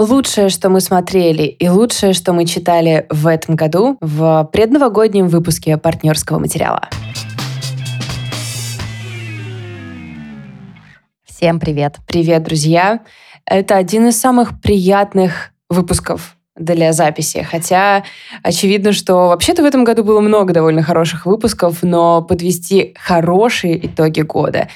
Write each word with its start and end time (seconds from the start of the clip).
Лучшее, 0.00 0.48
что 0.48 0.70
мы 0.70 0.80
смотрели 0.80 1.42
и 1.42 1.68
лучшее, 1.68 2.14
что 2.14 2.32
мы 2.32 2.46
читали 2.46 3.04
в 3.10 3.26
этом 3.26 3.54
году 3.54 3.98
в 4.00 4.48
предновогоднем 4.50 5.28
выпуске 5.28 5.76
партнерского 5.76 6.38
материала. 6.38 6.88
Всем 11.22 11.60
привет. 11.60 11.96
Привет, 12.06 12.42
друзья. 12.44 13.00
Это 13.44 13.76
один 13.76 14.08
из 14.08 14.18
самых 14.18 14.58
приятных 14.62 15.50
выпусков 15.68 16.34
для 16.56 16.94
записи. 16.94 17.42
Хотя 17.42 18.02
очевидно, 18.42 18.92
что 18.92 19.28
вообще-то 19.28 19.60
в 19.60 19.66
этом 19.66 19.84
году 19.84 20.02
было 20.02 20.22
много 20.22 20.54
довольно 20.54 20.82
хороших 20.82 21.26
выпусков, 21.26 21.82
но 21.82 22.22
подвести 22.22 22.94
хорошие 22.98 23.86
итоги 23.86 24.22
года 24.22 24.66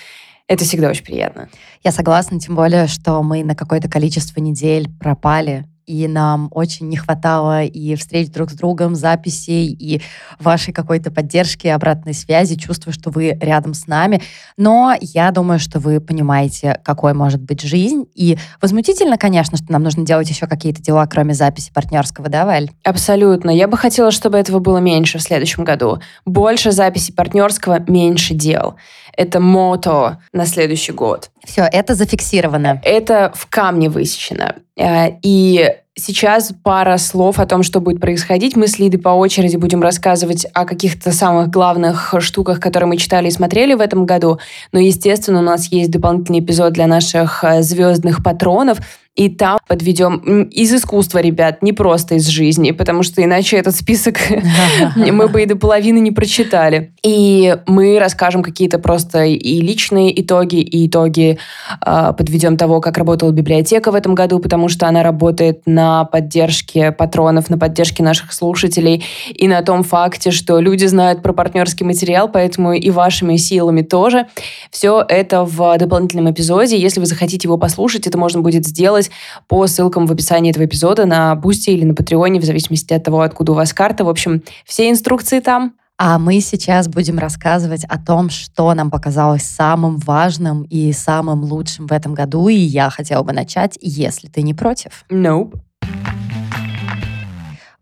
это 0.47 0.65
всегда 0.65 0.91
очень 0.91 1.05
приятно. 1.05 1.49
Я 1.83 1.93
согласна, 1.93 2.39
тем 2.39 2.55
более, 2.55 2.87
что 2.87 3.23
мы 3.23 3.45
на 3.45 3.55
какое-то 3.55 3.89
количество 3.89 4.41
недель 4.41 4.89
пропали 5.01 5.67
и 5.87 6.09
нам 6.09 6.49
очень 6.51 6.89
не 6.89 6.97
хватало 6.97 7.65
и 7.65 7.95
встреч 7.97 8.31
друг 8.31 8.51
с 8.51 8.55
другом, 8.55 8.95
записей, 8.95 9.67
и 9.73 10.03
вашей 10.39 10.73
какой-то 10.73 11.11
поддержки, 11.11 11.67
обратной 11.67 12.15
связи, 12.15 12.57
чувства, 12.57 12.93
что 12.93 13.11
вы 13.11 13.37
рядом 13.41 13.75
с 13.75 13.87
нами. 13.87 14.23
Но 14.57 14.95
я 15.01 15.31
думаю, 15.31 15.59
что 15.59 15.81
вы 15.81 16.01
понимаете, 16.01 16.81
какой 16.85 17.15
может 17.15 17.43
быть 17.43 17.63
жизнь. 17.63 18.05
И 18.15 18.39
возмутительно, 18.61 19.19
конечно, 19.19 19.57
что 19.57 19.73
нам 19.73 19.83
нужно 19.83 20.05
делать 20.05 20.29
еще 20.29 20.47
какие-то 20.47 20.83
дела, 20.83 21.07
кроме 21.07 21.35
записи 21.35 21.73
партнерского, 21.73 22.29
да, 22.29 22.45
Валь? 22.45 22.71
Абсолютно. 22.85 23.51
Я 23.51 23.69
бы 23.69 23.77
хотела, 23.77 24.11
чтобы 24.11 24.39
этого 24.39 24.59
было 24.59 24.79
меньше 24.79 25.19
в 25.19 25.23
следующем 25.23 25.65
году. 25.65 26.01
Больше 26.25 26.73
записи 26.73 27.13
партнерского, 27.13 27.81
меньше 27.89 28.35
дел. 28.35 28.77
Это 29.17 29.41
мото 29.41 30.19
на 30.33 30.47
следующий 30.47 30.93
год. 30.93 31.31
Все, 31.45 31.69
это 31.71 31.95
зафиксировано. 31.95 32.81
Это 32.85 33.33
в 33.35 33.47
камне 33.47 33.89
высечено. 33.89 34.57
Э, 34.77 35.11
и 35.23 35.71
сейчас 35.95 36.53
пара 36.63 36.97
слов 36.97 37.39
о 37.39 37.47
том, 37.47 37.63
что 37.63 37.81
будет 37.81 38.01
происходить. 38.01 38.57
Мы 38.57 38.67
с 38.67 38.79
Лидой 38.79 38.99
по 38.99 39.11
очереди 39.11 39.57
будем 39.57 39.83
рассказывать 39.83 40.47
о 40.53 40.65
каких-то 40.65 41.13
самых 41.13 41.51
главных 41.51 42.15
штуках, 42.19 42.61
которые 42.61 42.89
мы 42.89 42.97
читали 42.97 43.29
и 43.29 43.31
смотрели 43.31 43.75
в 43.75 43.81
этом 43.81 44.07
году. 44.07 44.39
Но, 44.73 44.79
естественно, 44.79 45.41
у 45.41 45.43
нас 45.43 45.67
есть 45.67 45.91
дополнительный 45.91 46.41
эпизод 46.41 46.73
для 46.73 46.87
наших 46.87 47.45
э, 47.45 47.63
звездных 47.63 48.23
патронов– 48.23 48.79
и 49.17 49.29
там 49.29 49.59
подведем 49.69 50.43
из 50.45 50.75
искусства, 50.75 51.21
ребят, 51.21 51.63
не 51.63 51.73
просто 51.73 52.17
из 52.17 52.27
жизни, 52.27 52.73
потому 52.73 53.05
что 53.05 53.23
иначе 53.23 53.57
этот 53.57 53.77
список 53.77 54.19
мы 54.97 55.29
бы 55.29 55.43
и 55.43 55.47
до 55.47 55.55
половины 55.55 55.99
не 55.99 56.11
прочитали. 56.11 56.93
И 57.05 57.57
мы 57.67 57.99
расскажем 58.01 58.43
какие-то 58.43 58.81
просто 58.81 59.25
и 59.25 59.61
личные 59.61 60.21
итоги, 60.21 60.57
и 60.57 60.89
итоги 60.89 61.39
а, 61.81 62.13
подведем 62.13 62.57
того, 62.57 62.81
как 62.81 62.99
работала 62.99 63.31
библиотека 63.31 63.93
в 63.93 63.95
этом 63.95 64.17
году, 64.17 64.41
потому 64.41 64.69
что 64.69 64.89
она 64.89 65.05
работает 65.05 65.63
на 65.65 66.05
поддержке 66.07 66.91
патронов, 66.91 67.49
на 67.51 67.57
поддержке 67.57 68.03
наших 68.03 68.33
слушателей, 68.33 69.05
и 69.33 69.47
на 69.47 69.63
том 69.63 69.85
факте, 69.85 70.33
что 70.33 70.59
люди 70.59 70.87
знают 70.87 71.23
про 71.23 71.33
партнерский 71.33 71.85
материал, 71.85 72.29
поэтому 72.29 72.73
и 72.73 72.91
вашими 72.91 73.37
силами 73.37 73.83
тоже. 73.83 74.27
Все 74.73 75.05
это 75.09 75.45
в 75.45 75.79
дополнительном 75.79 76.33
эпизоде. 76.33 76.77
Если 76.77 76.99
вы 76.99 77.07
захотите 77.07 77.47
его 77.47 77.59
послушать, 77.59 78.09
это 78.09 78.19
можно 78.19 78.41
будет 78.41 78.67
сделать 78.67 79.04
сделать 79.05 79.11
по 79.49 79.67
ссылкам 79.67 80.07
в 80.07 80.13
описании 80.13 80.51
этого 80.51 80.65
эпизода 80.65 81.07
на 81.07 81.35
Boosty 81.35 81.71
или 81.71 81.85
на 81.85 81.95
Патреоне, 81.95 82.41
в 82.41 82.45
зависимости 82.45 82.93
от 82.93 83.05
того, 83.05 83.21
откуда 83.21 83.53
у 83.53 83.55
вас 83.55 83.73
карта. 83.73 84.05
В 84.05 84.09
общем, 84.09 84.43
все 84.65 84.91
инструкции 84.91 85.41
там. 85.41 85.75
А 85.97 86.19
мы 86.19 86.41
сейчас 86.41 86.89
будем 86.89 87.19
рассказывать 87.19 87.85
о 87.85 88.05
том, 88.05 88.29
что 88.29 88.75
нам 88.75 88.91
показалось 88.91 89.45
самым 89.45 89.99
важным 89.99 90.65
и 90.65 90.93
самым 90.93 91.45
лучшим 91.45 91.87
в 91.87 91.93
этом 91.93 92.15
году. 92.15 92.49
И 92.49 92.57
я 92.57 92.91
хотела 92.91 93.23
бы 93.23 93.33
начать, 93.33 93.79
если 93.81 94.27
ты 94.27 94.43
не 94.43 94.55
против. 94.55 95.05
Nope. 95.09 95.61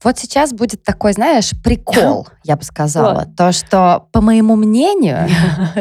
Вот 0.04 0.18
сейчас 0.18 0.52
будет 0.52 0.82
такой, 0.82 1.12
знаешь, 1.12 1.52
прикол, 1.62 2.26
я 2.44 2.56
бы 2.56 2.64
сказала. 2.64 3.26
То, 3.36 3.52
что, 3.52 4.08
по 4.12 4.20
моему 4.20 4.56
мнению, 4.56 5.28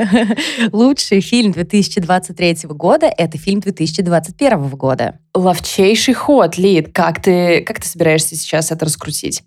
лучший 0.71 1.21
фильм 1.21 1.51
2023 1.51 2.57
года— 2.69 3.11
это 3.17 3.37
фильм 3.37 3.59
2021 3.59 4.69
года. 4.69 5.19
Ловчайший 5.33 6.13
ход, 6.13 6.57
Лид. 6.57 6.93
Как 6.93 7.21
ты, 7.21 7.61
как 7.61 7.79
ты 7.79 7.87
собираешься 7.87 8.35
сейчас 8.35 8.71
это 8.71 8.85
раскрутить? 8.85 9.43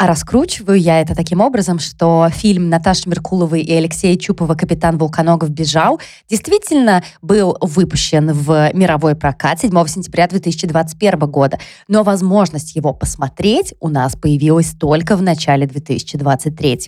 А 0.00 0.06
раскручиваю 0.06 0.80
я 0.80 1.02
это 1.02 1.14
таким 1.14 1.42
образом, 1.42 1.78
что 1.78 2.30
фильм 2.32 2.70
Наташи 2.70 3.06
Меркуловой 3.06 3.60
и 3.60 3.70
Алексея 3.74 4.16
Чупова 4.16 4.54
«Капитан 4.54 4.96
Вулканогов 4.96 5.50
бежал» 5.50 6.00
действительно 6.26 7.04
был 7.20 7.58
выпущен 7.60 8.32
в 8.32 8.70
мировой 8.72 9.14
прокат 9.14 9.60
7 9.60 9.70
сентября 9.88 10.26
2021 10.26 11.18
года. 11.30 11.58
Но 11.86 12.02
возможность 12.02 12.76
его 12.76 12.94
посмотреть 12.94 13.74
у 13.78 13.90
нас 13.90 14.16
появилась 14.16 14.70
только 14.70 15.16
в 15.16 15.22
начале 15.22 15.66
2023. 15.66 16.80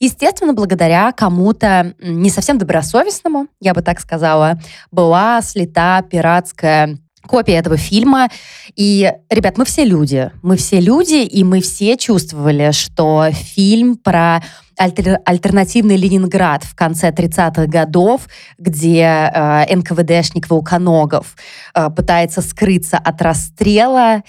Естественно, 0.00 0.54
благодаря 0.54 1.12
кому-то 1.12 1.92
не 2.00 2.30
совсем 2.30 2.56
добросовестному, 2.56 3.48
я 3.60 3.74
бы 3.74 3.82
так 3.82 4.00
сказала, 4.00 4.58
была 4.90 5.42
слета 5.42 6.00
пиратская 6.10 6.96
копия 7.26 7.54
этого 7.54 7.76
фильма. 7.76 8.28
И, 8.74 9.12
ребят, 9.30 9.58
мы 9.58 9.64
все 9.64 9.84
люди. 9.84 10.30
Мы 10.42 10.56
все 10.56 10.80
люди, 10.80 11.24
и 11.24 11.44
мы 11.44 11.60
все 11.60 11.96
чувствовали, 11.96 12.72
что 12.72 13.28
фильм 13.32 13.96
про 13.96 14.42
альтер, 14.76 15.20
альтернативный 15.24 15.96
Ленинград 15.96 16.64
в 16.64 16.74
конце 16.74 17.10
30-х 17.10 17.66
годов, 17.66 18.28
где 18.58 19.30
э, 19.32 19.76
НКВДшник 19.76 20.48
Волконогов 20.48 21.36
э, 21.74 21.90
пытается 21.90 22.42
скрыться 22.42 22.98
от 22.98 23.22
расстрела. 23.22 24.22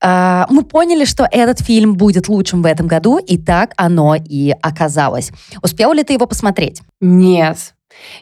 Э, 0.00 0.44
мы 0.50 0.62
поняли, 0.62 1.04
что 1.04 1.26
этот 1.30 1.60
фильм 1.60 1.94
будет 1.94 2.28
лучшим 2.28 2.62
в 2.62 2.66
этом 2.66 2.86
году, 2.86 3.18
и 3.18 3.36
так 3.38 3.72
оно 3.76 4.14
и 4.14 4.54
оказалось. 4.62 5.30
Успел 5.62 5.92
ли 5.92 6.04
ты 6.04 6.14
его 6.14 6.26
посмотреть? 6.26 6.82
Нет. 7.00 7.74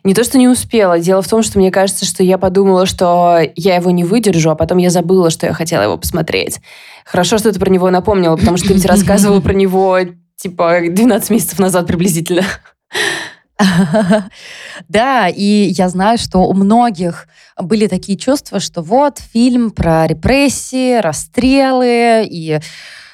Не 0.04 0.14
то, 0.14 0.24
что 0.24 0.38
не 0.38 0.48
успела. 0.48 0.98
Дело 0.98 1.22
в 1.22 1.28
том, 1.28 1.42
что 1.42 1.58
мне 1.58 1.70
кажется, 1.70 2.04
что 2.04 2.22
я 2.22 2.38
подумала, 2.38 2.86
что 2.86 3.40
я 3.56 3.76
его 3.76 3.90
не 3.90 4.04
выдержу, 4.04 4.50
а 4.50 4.54
потом 4.54 4.78
я 4.78 4.90
забыла, 4.90 5.30
что 5.30 5.46
я 5.46 5.52
хотела 5.52 5.82
его 5.82 5.96
посмотреть. 5.96 6.60
Хорошо, 7.04 7.38
что 7.38 7.52
ты 7.52 7.58
про 7.58 7.70
него 7.70 7.90
напомнила, 7.90 8.36
потому 8.36 8.56
что 8.56 8.68
ты 8.68 8.74
ведь 8.74 8.86
рассказывала 8.86 9.40
про 9.40 9.52
него 9.52 9.98
типа 10.36 10.80
12 10.88 11.30
месяцев 11.30 11.58
назад 11.58 11.86
приблизительно. 11.86 12.42
Да, 14.88 15.28
и 15.28 15.68
я 15.70 15.88
знаю, 15.88 16.18
что 16.18 16.40
у 16.40 16.52
многих 16.52 17.26
были 17.58 17.86
такие 17.86 18.18
чувства, 18.18 18.60
что 18.60 18.82
вот 18.82 19.18
фильм 19.18 19.70
про 19.70 20.06
репрессии, 20.06 21.00
расстрелы 21.00 22.26
и 22.30 22.60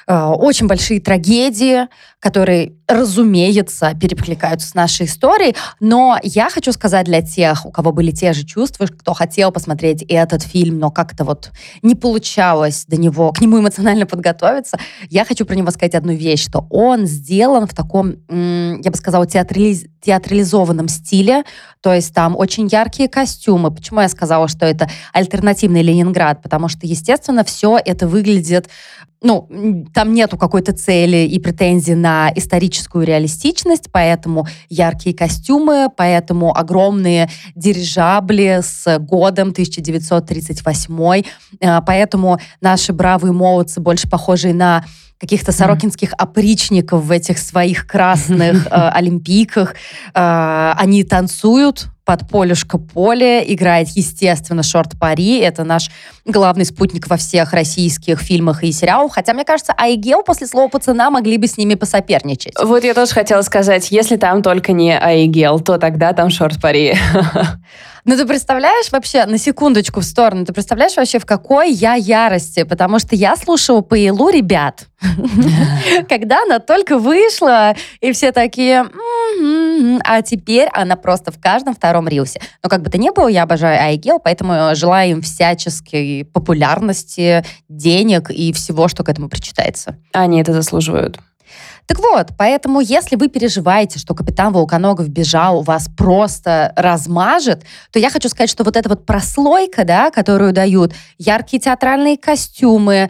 очень 0.07 0.67
большие 0.67 0.99
трагедии, 0.99 1.87
которые, 2.19 2.73
разумеется, 2.87 3.93
перекликаются 3.99 4.67
с 4.67 4.73
нашей 4.75 5.05
историей. 5.07 5.55
Но 5.79 6.17
я 6.23 6.49
хочу 6.49 6.71
сказать 6.71 7.05
для 7.05 7.21
тех, 7.21 7.65
у 7.65 7.71
кого 7.71 7.91
были 7.91 8.11
те 8.11 8.33
же 8.33 8.45
чувства, 8.45 8.85
кто 8.85 9.13
хотел 9.13 9.51
посмотреть 9.51 10.03
этот 10.03 10.41
фильм, 10.41 10.79
но 10.79 10.89
как-то 10.89 11.25
вот 11.25 11.51
не 11.81 11.95
получалось 11.95 12.85
до 12.87 12.97
него, 12.97 13.31
к 13.31 13.41
нему 13.41 13.59
эмоционально 13.59 14.05
подготовиться, 14.05 14.77
я 15.09 15.25
хочу 15.25 15.45
про 15.45 15.55
него 15.55 15.71
сказать 15.71 15.95
одну 15.95 16.13
вещь, 16.13 16.45
что 16.45 16.65
он 16.69 17.05
сделан 17.05 17.67
в 17.67 17.73
таком, 17.73 18.15
я 18.29 18.91
бы 18.91 18.95
сказала, 18.95 19.25
театрализ 19.27 19.85
театрализованном 20.03 20.87
стиле, 20.87 21.43
то 21.81 21.93
есть 21.93 22.13
там 22.13 22.35
очень 22.35 22.67
яркие 22.67 23.09
костюмы. 23.09 23.71
Почему 23.71 24.01
я 24.01 24.09
сказала, 24.09 24.47
что 24.47 24.65
это 24.65 24.89
альтернативный 25.13 25.81
Ленинград? 25.81 26.41
Потому 26.41 26.67
что, 26.67 26.85
естественно, 26.85 27.43
все 27.43 27.79
это 27.83 28.07
выглядит 28.07 28.69
ну, 29.23 29.47
там 29.93 30.13
нету 30.13 30.37
какой-то 30.37 30.73
цели 30.73 31.25
и 31.25 31.39
претензий 31.39 31.95
на 31.95 32.29
историческую 32.35 33.05
реалистичность, 33.05 33.89
поэтому 33.89 34.45
яркие 34.69 35.15
костюмы, 35.15 35.87
поэтому 35.95 36.55
огромные 36.55 37.29
дирижабли 37.55 38.59
с 38.61 38.99
годом 38.99 39.51
1938, 39.51 41.23
э, 41.61 41.81
поэтому 41.87 42.37
наши 42.59 42.91
бравые 42.91 43.31
молодцы 43.31 43.79
больше 43.79 44.09
похожие 44.09 44.53
на 44.53 44.83
каких-то 45.23 45.53
сорокинских 45.53 46.13
опричников 46.17 47.05
в 47.05 47.11
этих 47.11 47.37
своих 47.37 47.87
красных 47.87 48.67
э, 48.69 48.69
олимпийках. 48.69 49.75
Э, 50.13 50.73
они 50.77 51.03
танцуют 51.03 51.87
под 52.05 52.27
полюшко 52.29 52.77
поле, 52.77 53.43
играет, 53.53 53.87
естественно, 53.89 54.61
шорт-пари. 54.61 55.39
Это 55.39 55.63
наш 55.63 55.89
главный 56.25 56.65
спутник 56.65 57.07
во 57.07 57.17
всех 57.17 57.53
российских 57.53 58.19
фильмах 58.19 58.63
и 58.63 58.71
сериалах. 58.71 59.13
Хотя, 59.13 59.33
мне 59.33 59.45
кажется, 59.45 59.73
Айгел 59.77 60.23
после 60.23 60.47
слова 60.47 60.67
пацана 60.67 61.09
могли 61.09 61.37
бы 61.37 61.47
с 61.47 61.57
ними 61.57 61.75
посоперничать. 61.75 62.55
Вот 62.61 62.83
я 62.83 62.93
тоже 62.93 63.13
хотела 63.13 63.41
сказать, 63.41 63.89
если 63.91 64.17
там 64.17 64.41
только 64.41 64.73
не 64.73 64.97
Айгел, 64.97 65.59
то 65.59 65.77
тогда 65.77 66.13
там 66.13 66.29
шорт-пари. 66.29 66.95
Ну, 68.05 68.17
ты 68.17 68.25
представляешь 68.25 68.91
вообще, 68.91 69.25
на 69.25 69.37
секундочку 69.37 70.01
в 70.01 70.03
сторону, 70.03 70.45
ты 70.45 70.51
представляешь 70.51 70.97
вообще, 70.97 71.19
в 71.19 71.25
какой 71.25 71.71
я 71.71 71.93
ярости? 71.93 72.63
Потому 72.63 72.99
что 72.99 73.15
я 73.15 73.37
слушала 73.37 73.79
по 73.79 73.95
Илу 73.95 74.27
ребят, 74.27 74.87
Когда 76.09 76.43
она 76.43 76.59
только 76.59 76.97
вышла, 76.97 77.75
и 77.99 78.11
все 78.11 78.31
такие, 78.31 78.85
а 80.03 80.21
теперь 80.21 80.69
она 80.73 80.95
просто 80.95 81.31
в 81.31 81.39
каждом 81.39 81.75
втором 81.75 82.07
рилсе. 82.07 82.41
Но 82.63 82.69
как 82.69 82.81
бы 82.81 82.89
то 82.89 82.97
ни 82.97 83.09
было, 83.09 83.27
я 83.27 83.43
обожаю 83.43 83.81
Айгел, 83.81 84.19
поэтому 84.19 84.75
желаю 84.75 85.11
им 85.11 85.21
всяческой 85.21 86.27
популярности, 86.31 87.43
денег 87.69 88.29
и 88.29 88.53
всего, 88.53 88.87
что 88.87 89.03
к 89.03 89.09
этому 89.09 89.29
причитается. 89.29 89.97
Они 90.13 90.41
это 90.41 90.53
заслуживают. 90.53 91.19
Так 91.85 91.99
вот, 91.99 92.29
поэтому 92.37 92.79
если 92.79 93.15
вы 93.15 93.27
переживаете, 93.27 93.99
что 93.99 94.15
капитан 94.15 94.53
Волконогов 94.53 95.09
бежал, 95.09 95.61
вас 95.63 95.89
просто 95.89 96.71
размажет, 96.77 97.63
то 97.91 97.99
я 97.99 98.09
хочу 98.09 98.29
сказать, 98.29 98.49
что 98.49 98.63
вот 98.63 98.77
эта 98.77 98.87
вот 98.87 99.05
прослойка, 99.05 99.83
да, 99.83 100.09
которую 100.09 100.53
дают, 100.53 100.93
яркие 101.17 101.59
театральные 101.59 102.17
костюмы, 102.17 103.09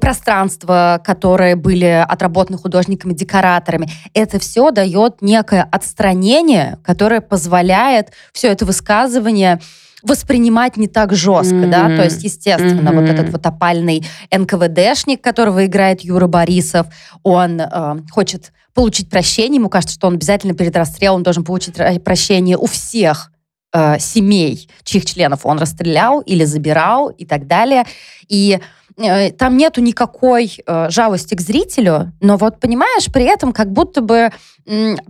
пространства, 0.00 1.00
которые 1.04 1.54
были 1.54 2.04
отработаны 2.08 2.58
художниками-декораторами, 2.58 3.88
это 4.14 4.38
все 4.38 4.70
дает 4.70 5.20
некое 5.20 5.68
отстранение, 5.70 6.78
которое 6.82 7.20
позволяет 7.20 8.08
все 8.32 8.48
это 8.48 8.64
высказывание 8.64 9.60
воспринимать 10.04 10.76
не 10.76 10.86
так 10.86 11.14
жестко, 11.14 11.54
mm-hmm. 11.54 11.70
да, 11.70 11.86
то 11.88 12.04
есть, 12.04 12.22
естественно, 12.22 12.90
mm-hmm. 12.90 13.00
вот 13.00 13.10
этот 13.10 13.30
вот 13.30 13.46
опальный 13.46 14.06
НКВДшник, 14.30 15.20
которого 15.20 15.64
играет 15.66 16.02
Юра 16.02 16.26
Борисов, 16.26 16.86
он 17.22 17.60
э, 17.60 17.96
хочет 18.10 18.52
получить 18.74 19.08
прощение, 19.08 19.56
ему 19.56 19.68
кажется, 19.68 19.94
что 19.94 20.08
он 20.08 20.14
обязательно 20.14 20.54
перед 20.54 20.76
расстрелом 20.76 21.22
должен 21.22 21.44
получить 21.44 21.76
прощение 22.04 22.58
у 22.58 22.66
всех 22.66 23.32
э, 23.72 23.98
семей, 23.98 24.68
чьих 24.82 25.06
членов 25.06 25.46
он 25.46 25.58
расстрелял 25.58 26.20
или 26.20 26.44
забирал 26.44 27.08
и 27.08 27.24
так 27.24 27.46
далее. 27.46 27.84
И 28.28 28.60
там 28.96 29.56
нету 29.56 29.80
никакой 29.80 30.56
э, 30.64 30.90
жалости 30.90 31.34
к 31.34 31.40
зрителю, 31.40 32.12
но 32.20 32.36
вот 32.36 32.60
понимаешь, 32.60 33.10
при 33.12 33.24
этом 33.24 33.52
как 33.52 33.72
будто 33.72 34.00
бы 34.00 34.30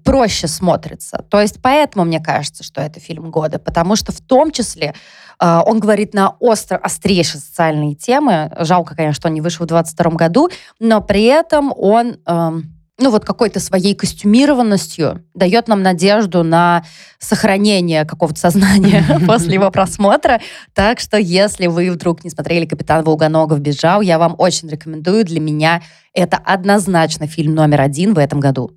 проще 0.03 0.49
смотрится. 0.49 1.25
То 1.31 1.41
есть 1.41 1.61
поэтому 1.63 2.05
мне 2.05 2.19
кажется, 2.19 2.65
что 2.65 2.81
это 2.81 2.99
фильм 2.99 3.31
года, 3.31 3.59
потому 3.59 3.95
что 3.95 4.11
в 4.11 4.21
том 4.21 4.51
числе 4.51 4.95
э, 5.39 5.61
он 5.67 5.81
говорит 5.81 6.15
на 6.15 6.31
остро, 6.41 6.77
острейшие 6.77 7.41
социальные 7.41 7.95
темы. 7.95 8.51
Жалко, 8.61 8.97
конечно, 8.97 9.15
что 9.15 9.29
он 9.29 9.35
не 9.35 9.41
вышел 9.41 9.65
в 9.65 9.69
22 9.69 10.11
году, 10.13 10.51
но 10.81 11.01
при 11.01 11.25
этом 11.25 11.73
он... 11.77 12.17
Ну 12.99 13.11
вот 13.11 13.25
какой-то 13.25 13.59
своей 13.59 13.95
костюмированностью 13.97 15.25
дает 15.35 15.67
нам 15.67 15.83
надежду 15.83 16.45
на 16.45 16.85
сохранение 17.19 18.05
какого-то 18.05 18.39
сознания 18.39 19.05
после 19.27 19.55
его 19.55 19.71
просмотра. 19.71 20.41
Так 20.75 21.01
что 21.01 21.17
если 21.17 21.67
вы 21.67 21.91
вдруг 21.91 22.23
не 22.23 22.31
смотрели 22.31 22.67
«Капитан 22.67 23.03
Волгоногов 23.03 23.59
бежал», 23.61 24.01
я 24.01 24.19
вам 24.19 24.37
очень 24.39 24.69
рекомендую. 24.69 25.25
Для 25.25 25.41
меня 25.41 25.83
это 26.13 26.37
однозначно 26.37 27.27
фильм 27.27 27.55
номер 27.55 27.81
один 27.81 28.15
в 28.15 28.19
этом 28.19 28.39
году. 28.39 28.71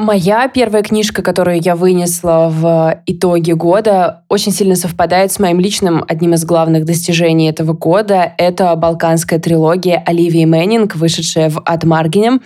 Моя 0.00 0.46
первая 0.46 0.84
книжка, 0.84 1.22
которую 1.22 1.60
я 1.60 1.74
вынесла 1.74 2.48
в 2.54 3.02
итоге 3.06 3.56
года, 3.56 4.22
очень 4.28 4.52
сильно 4.52 4.76
совпадает 4.76 5.32
с 5.32 5.40
моим 5.40 5.58
личным 5.58 6.04
одним 6.06 6.34
из 6.34 6.44
главных 6.44 6.84
достижений 6.84 7.48
этого 7.50 7.72
года. 7.72 8.32
Это 8.38 8.76
«Балканская 8.76 9.40
трилогия» 9.40 10.00
Оливии 10.06 10.44
Мэннинг, 10.44 10.94
вышедшая 10.94 11.50
в 11.50 11.60
Ад 11.64 11.82
Маргинем. 11.82 12.42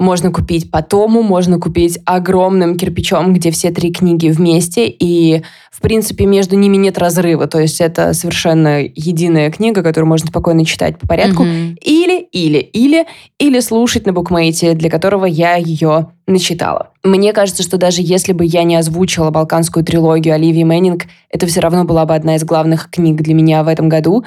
Можно 0.00 0.32
купить 0.32 0.68
по 0.72 0.82
тому, 0.82 1.22
можно 1.22 1.60
купить 1.60 2.00
огромным 2.06 2.76
кирпичом, 2.76 3.34
где 3.34 3.52
все 3.52 3.70
три 3.70 3.92
книги 3.92 4.28
вместе, 4.28 4.88
и 4.88 5.44
в 5.70 5.82
принципе, 5.82 6.24
между 6.24 6.56
ними 6.56 6.76
нет 6.76 6.98
разрыва. 6.98 7.46
То 7.46 7.60
есть 7.60 7.82
это 7.82 8.14
совершенно 8.14 8.82
единая 8.82 9.50
книга, 9.52 9.82
которую 9.82 10.08
можно 10.08 10.26
спокойно 10.28 10.64
читать 10.64 10.98
по 10.98 11.06
порядку. 11.06 11.44
Mm-hmm. 11.44 11.76
Или, 11.82 12.20
или, 12.32 12.58
или, 12.58 13.06
или 13.38 13.60
слушать 13.60 14.06
на 14.06 14.14
букмейте, 14.14 14.72
для 14.72 14.88
которого 14.88 15.26
я 15.26 15.56
ее 15.56 16.08
начитала. 16.26 16.90
Мне 17.04 17.32
кажется, 17.32 17.62
что 17.62 17.76
даже 17.76 18.02
если 18.02 18.32
бы 18.32 18.44
я 18.44 18.64
не 18.64 18.76
озвучила 18.76 19.30
«Балканскую 19.30 19.84
трилогию» 19.84 20.34
Оливии 20.34 20.64
Мэннинг, 20.64 21.04
это 21.30 21.46
все 21.46 21.60
равно 21.60 21.84
была 21.84 22.04
бы 22.04 22.14
одна 22.14 22.36
из 22.36 22.44
главных 22.44 22.90
книг 22.90 23.22
для 23.22 23.34
меня 23.34 23.62
в 23.62 23.68
этом 23.68 23.88
году, 23.88 24.24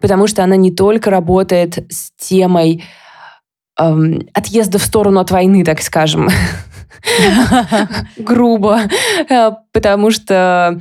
потому 0.00 0.26
что 0.26 0.42
она 0.42 0.56
не 0.56 0.70
только 0.70 1.10
работает 1.10 1.86
с 1.92 2.10
темой 2.16 2.84
эм, 3.78 4.26
отъезда 4.32 4.78
в 4.78 4.82
сторону 4.82 5.20
от 5.20 5.30
войны, 5.30 5.62
так 5.62 5.82
скажем, 5.82 6.30
грубо, 8.16 8.80
э, 9.28 9.50
потому 9.72 10.10
что 10.10 10.80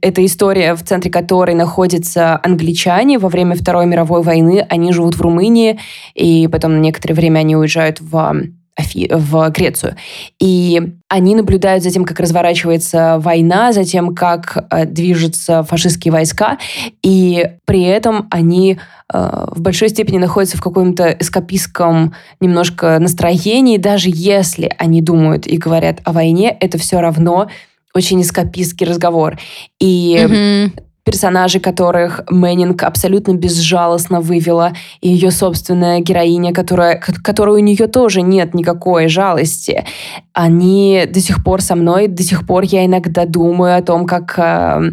эта 0.00 0.24
история, 0.24 0.74
в 0.74 0.84
центре 0.84 1.10
которой 1.10 1.56
находятся 1.56 2.38
англичане 2.42 3.18
во 3.18 3.28
время 3.28 3.56
Второй 3.56 3.86
мировой 3.86 4.22
войны. 4.22 4.64
Они 4.68 4.92
живут 4.92 5.16
в 5.16 5.20
Румынии, 5.20 5.80
и 6.14 6.46
потом 6.46 6.74
на 6.74 6.80
некоторое 6.80 7.14
время 7.14 7.40
они 7.40 7.56
уезжают 7.56 8.00
в 8.00 8.52
в 8.78 9.50
Грецию. 9.50 9.96
И 10.40 10.80
они 11.08 11.34
наблюдают 11.34 11.84
за 11.84 11.90
тем, 11.90 12.04
как 12.04 12.20
разворачивается 12.20 13.18
война, 13.18 13.72
за 13.72 13.84
тем, 13.84 14.14
как 14.14 14.66
э, 14.70 14.86
движутся 14.86 15.62
фашистские 15.62 16.12
войска, 16.12 16.58
и 17.02 17.50
при 17.66 17.82
этом 17.82 18.28
они 18.30 18.78
э, 19.12 19.46
в 19.50 19.60
большой 19.60 19.90
степени 19.90 20.18
находятся 20.18 20.56
в 20.56 20.62
каком-то 20.62 21.10
эскапистском 21.10 22.14
немножко 22.40 22.98
настроении, 22.98 23.76
даже 23.76 24.08
если 24.10 24.72
они 24.78 25.02
думают 25.02 25.46
и 25.46 25.58
говорят 25.58 26.00
о 26.04 26.12
войне, 26.12 26.56
это 26.58 26.78
все 26.78 27.00
равно 27.00 27.48
очень 27.94 28.22
эскапистский 28.22 28.86
разговор. 28.86 29.38
И 29.78 30.16
mm-hmm 30.18 30.82
персонажи, 31.04 31.58
которых 31.58 32.20
Мэннинг 32.30 32.84
абсолютно 32.84 33.34
безжалостно 33.34 34.20
вывела, 34.20 34.72
и 35.00 35.08
ее 35.08 35.32
собственная 35.32 36.00
героиня, 36.00 36.52
которая, 36.52 36.96
которой 36.96 37.56
у 37.56 37.64
нее 37.64 37.88
тоже 37.88 38.22
нет 38.22 38.54
никакой 38.54 39.08
жалости, 39.08 39.84
они 40.32 41.04
до 41.10 41.20
сих 41.20 41.42
пор 41.42 41.60
со 41.60 41.74
мной, 41.74 42.06
до 42.06 42.22
сих 42.22 42.46
пор 42.46 42.62
я 42.62 42.86
иногда 42.86 43.26
думаю 43.26 43.76
о 43.76 43.82
том, 43.82 44.06
как, 44.06 44.38
э, 44.38 44.92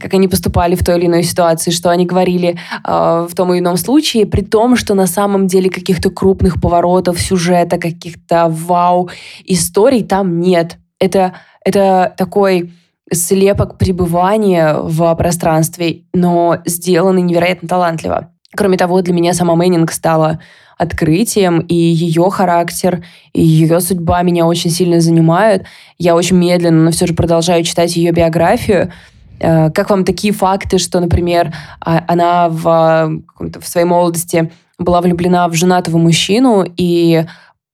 как 0.00 0.14
они 0.14 0.28
поступали 0.28 0.76
в 0.76 0.84
той 0.84 0.98
или 0.98 1.06
иной 1.06 1.24
ситуации, 1.24 1.72
что 1.72 1.90
они 1.90 2.06
говорили 2.06 2.56
э, 2.84 3.26
в 3.28 3.34
том 3.34 3.52
или 3.52 3.58
ином 3.58 3.76
случае, 3.76 4.26
при 4.26 4.42
том, 4.42 4.76
что 4.76 4.94
на 4.94 5.06
самом 5.06 5.48
деле 5.48 5.70
каких-то 5.70 6.10
крупных 6.10 6.60
поворотов 6.60 7.20
сюжета, 7.20 7.78
каких-то 7.78 8.46
вау-историй 8.48 10.04
там 10.04 10.40
нет. 10.40 10.78
Это, 11.00 11.34
это 11.64 12.14
такой 12.16 12.72
слепок 13.12 13.78
пребывания 13.78 14.74
в 14.74 15.14
пространстве, 15.14 16.02
но 16.12 16.58
сделанный 16.64 17.22
невероятно 17.22 17.68
талантливо. 17.68 18.30
Кроме 18.54 18.76
того, 18.76 19.02
для 19.02 19.14
меня 19.14 19.34
сама 19.34 19.54
Мэннинг 19.54 19.92
стала 19.92 20.40
открытием, 20.78 21.60
и 21.60 21.74
ее 21.74 22.30
характер, 22.30 23.04
и 23.32 23.44
ее 23.44 23.80
судьба 23.80 24.22
меня 24.22 24.46
очень 24.46 24.70
сильно 24.70 25.00
занимают. 25.00 25.64
Я 25.98 26.14
очень 26.14 26.36
медленно, 26.36 26.84
но 26.84 26.90
все 26.92 27.06
же 27.06 27.14
продолжаю 27.14 27.64
читать 27.64 27.96
ее 27.96 28.12
биографию. 28.12 28.92
Э, 29.40 29.70
как 29.70 29.90
вам 29.90 30.04
такие 30.04 30.32
факты, 30.32 30.78
что, 30.78 31.00
например, 31.00 31.52
а, 31.80 32.04
она 32.06 32.48
в, 32.48 33.22
в 33.38 33.66
своей 33.66 33.86
молодости 33.86 34.52
была 34.78 35.00
влюблена 35.00 35.48
в 35.48 35.54
женатого 35.54 35.98
мужчину, 35.98 36.64
и 36.76 37.24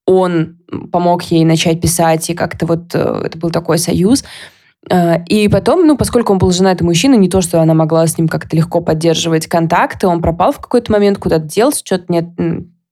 он 0.07 0.59
помог 0.91 1.23
ей 1.25 1.45
начать 1.45 1.81
писать, 1.81 2.31
и 2.31 2.35
как-то 2.35 2.67
вот 2.67 2.95
э, 2.95 3.23
это 3.27 3.39
был 3.39 3.51
такой 3.51 3.79
союз. 3.79 4.25
А, 4.91 5.23
и 5.27 5.49
потом, 5.49 5.87
ну, 5.87 5.97
поскольку 5.97 6.33
он 6.33 6.39
был 6.39 6.51
женатый 6.51 6.87
мужчина, 6.87 7.15
не 7.15 7.29
то, 7.29 7.41
что 7.41 7.61
она 7.61 7.75
могла 7.75 8.07
с 8.07 8.19
ним 8.19 8.29
как-то 8.29 8.57
легко 8.57 8.81
поддерживать 8.81 9.47
контакты, 9.47 10.07
он 10.07 10.21
пропал 10.21 10.53
в 10.53 10.59
какой-то 10.59 10.93
момент, 10.93 11.19
куда-то 11.19 11.45
делся, 11.45 11.83
что-то 11.85 12.05
нет, 12.09 12.27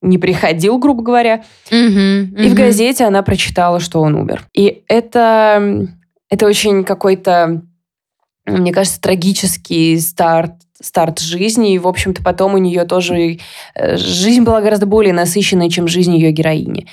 не 0.01 0.17
приходил, 0.17 0.77
грубо 0.79 1.01
говоря. 1.03 1.43
Mm-hmm, 1.71 2.43
И 2.43 2.49
в 2.49 2.53
газете 2.53 3.05
она 3.05 3.21
прочитала, 3.23 3.79
что 3.79 4.01
он 4.01 4.15
умер. 4.15 4.43
И 4.53 4.83
это, 4.87 5.87
это 6.29 6.45
очень 6.45 6.83
какой-то, 6.83 7.61
мне 8.45 8.71
кажется, 8.71 9.01
трагический 9.01 9.99
старт 9.99 10.53
старт 10.81 11.19
жизни, 11.19 11.73
и, 11.73 11.79
в 11.79 11.87
общем-то, 11.87 12.21
потом 12.21 12.55
у 12.55 12.57
нее 12.57 12.83
тоже 12.83 13.39
э, 13.73 13.97
жизнь 13.97 14.43
была 14.43 14.61
гораздо 14.61 14.85
более 14.85 15.13
насыщенной, 15.13 15.69
чем 15.69 15.87
жизнь 15.87 16.13
ее 16.13 16.31
героини. 16.31 16.87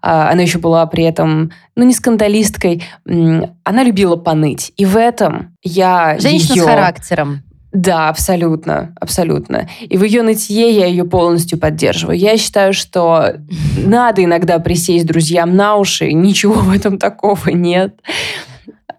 А, 0.00 0.30
она 0.30 0.42
еще 0.42 0.58
была 0.58 0.86
при 0.86 1.04
этом, 1.04 1.52
ну, 1.76 1.84
не 1.84 1.92
скандалисткой, 1.92 2.82
она 3.04 3.82
любила 3.82 4.16
поныть. 4.16 4.72
И 4.78 4.86
в 4.86 4.96
этом 4.96 5.56
я 5.62 6.16
Женщина 6.18 6.54
ее... 6.54 6.62
с 6.62 6.66
характером. 6.66 7.42
Да, 7.74 8.08
абсолютно, 8.08 8.94
абсолютно. 9.00 9.68
И 9.80 9.98
в 9.98 10.04
ее 10.04 10.22
нытье 10.22 10.70
я 10.70 10.86
ее 10.86 11.04
полностью 11.04 11.58
поддерживаю. 11.58 12.16
Я 12.16 12.38
считаю, 12.38 12.72
что 12.72 13.34
надо 13.76 14.24
иногда 14.24 14.58
присесть 14.58 15.06
друзьям 15.06 15.56
на 15.56 15.76
уши, 15.76 16.12
ничего 16.12 16.54
в 16.54 16.72
этом 16.72 16.98
такого 16.98 17.50
нет. 17.50 17.96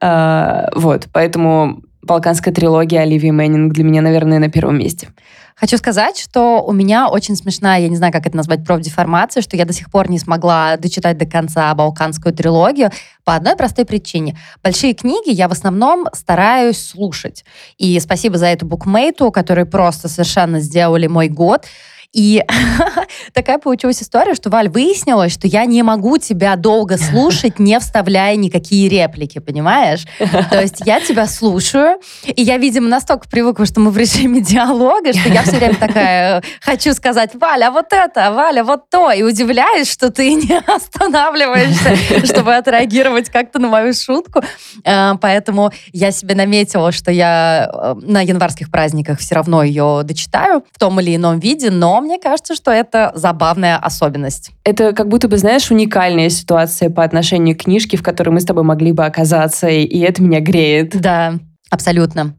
А, 0.02 0.70
вот, 0.76 1.08
поэтому 1.14 1.85
Балканская 2.06 2.54
трилогия 2.54 3.02
Оливии 3.02 3.32
Мэннинг 3.32 3.74
для 3.74 3.84
меня, 3.84 4.02
наверное, 4.02 4.40
на 4.40 4.50
первом 4.50 4.78
месте. 4.78 5.10
Хочу 5.56 5.78
сказать, 5.78 6.20
что 6.20 6.62
у 6.62 6.74
меня 6.74 7.08
очень 7.08 7.36
смешная, 7.36 7.80
я 7.80 7.88
не 7.88 7.96
знаю, 7.96 8.12
как 8.12 8.28
это 8.28 8.36
назвать, 8.36 8.66
профдеформация, 8.66 9.42
что 9.42 9.56
я 9.56 9.66
до 9.66 9.72
сих 9.74 9.90
пор 9.90 10.10
не 10.10 10.20
смогла 10.20 10.76
дочитать 10.76 11.18
до 11.18 11.26
конца 11.26 11.74
балканскую 11.74 12.36
трилогию 12.36 12.92
по 13.24 13.36
одной 13.36 13.56
простой 13.56 13.86
причине. 13.86 14.38
Большие 14.62 14.94
книги 14.94 15.32
я 15.32 15.48
в 15.48 15.54
основном 15.54 16.08
стараюсь 16.14 16.78
слушать. 16.78 17.46
И 17.78 17.98
спасибо 18.02 18.38
за 18.38 18.48
эту 18.48 18.66
букмейту, 18.66 19.32
которые 19.32 19.66
просто 19.66 20.10
совершенно 20.10 20.60
сделали 20.60 21.08
мой 21.08 21.30
год. 21.30 21.66
И 22.14 22.44
такая 23.34 23.58
получилась 23.58 24.02
история, 24.02 24.36
что, 24.36 24.50
Валь, 24.50 24.70
выяснилось, 24.70 25.34
что 25.34 25.48
я 25.48 25.66
не 25.66 25.84
могу 25.84 26.18
тебя 26.18 26.56
долго 26.56 26.98
слушать, 26.98 27.60
не 27.60 27.80
вставляя 27.80 28.36
никакие 28.36 28.90
реплики, 28.90 29.40
понимаешь? 29.40 30.06
То 30.50 30.62
есть 30.62 30.82
я 30.86 31.00
тебя 31.00 31.28
слушаю, 31.28 32.00
и 32.26 32.42
я, 32.42 32.58
видимо, 32.58 32.88
настолько 32.88 33.28
привыкла, 33.30 33.66
что 33.66 33.80
мы 33.80 33.92
в 33.92 33.98
режиме 33.98 34.42
диалога, 34.42 35.14
что 35.14 35.30
я 35.30 35.44
все 35.44 35.58
время 35.58 35.76
такая 35.76 36.44
хочу 36.62 36.94
сказать, 36.94 37.32
Валя, 37.36 37.72
вот 37.72 37.88
это, 37.92 38.32
Валя, 38.32 38.64
вот 38.64 38.90
то, 38.90 39.12
и 39.12 39.24
удивляюсь, 39.24 39.92
что 39.92 40.12
ты 40.12 40.34
не 40.34 40.58
останавливаешься, 40.68 42.26
чтобы 42.26 42.56
отреагировать 42.56 43.30
как-то 43.30 43.60
на 43.60 43.68
мою 43.68 43.94
шутку. 43.94 44.42
Э, 44.84 45.14
поэтому 45.20 45.72
я 45.92 46.12
себе 46.12 46.36
наметила, 46.36 46.92
что 46.92 47.12
я 47.12 47.70
э, 47.72 47.96
на 48.02 48.22
январских 48.22 48.72
праздниках 48.72 49.20
все 49.20 49.36
равно 49.36 49.64
ее 49.64 50.02
дочитаю 50.04 50.64
в 50.72 50.80
том 50.80 51.00
или 51.00 51.16
ином 51.16 51.40
виде, 51.40 51.70
но 51.70 51.95
мне 52.02 52.20
кажется, 52.20 52.56
что 52.56 52.72
это 52.72 53.12
забавная 53.16 53.78
особенность. 53.78 54.52
Это 54.64 54.94
как 54.94 55.08
будто 55.08 55.28
бы, 55.28 55.38
знаешь, 55.38 55.70
уникальная 55.72 56.30
ситуация 56.30 56.90
по 56.90 57.04
отношению 57.04 57.56
к 57.56 57.64
книжке, 57.64 57.98
в 57.98 58.04
которой 58.04 58.30
мы 58.30 58.40
с 58.40 58.46
тобой 58.46 58.64
могли 58.64 58.92
бы 58.92 59.06
оказаться, 59.06 59.68
и 59.68 60.00
это 60.00 60.22
меня 60.22 60.40
греет. 60.40 61.00
Да, 61.00 61.36
абсолютно. 61.70 62.36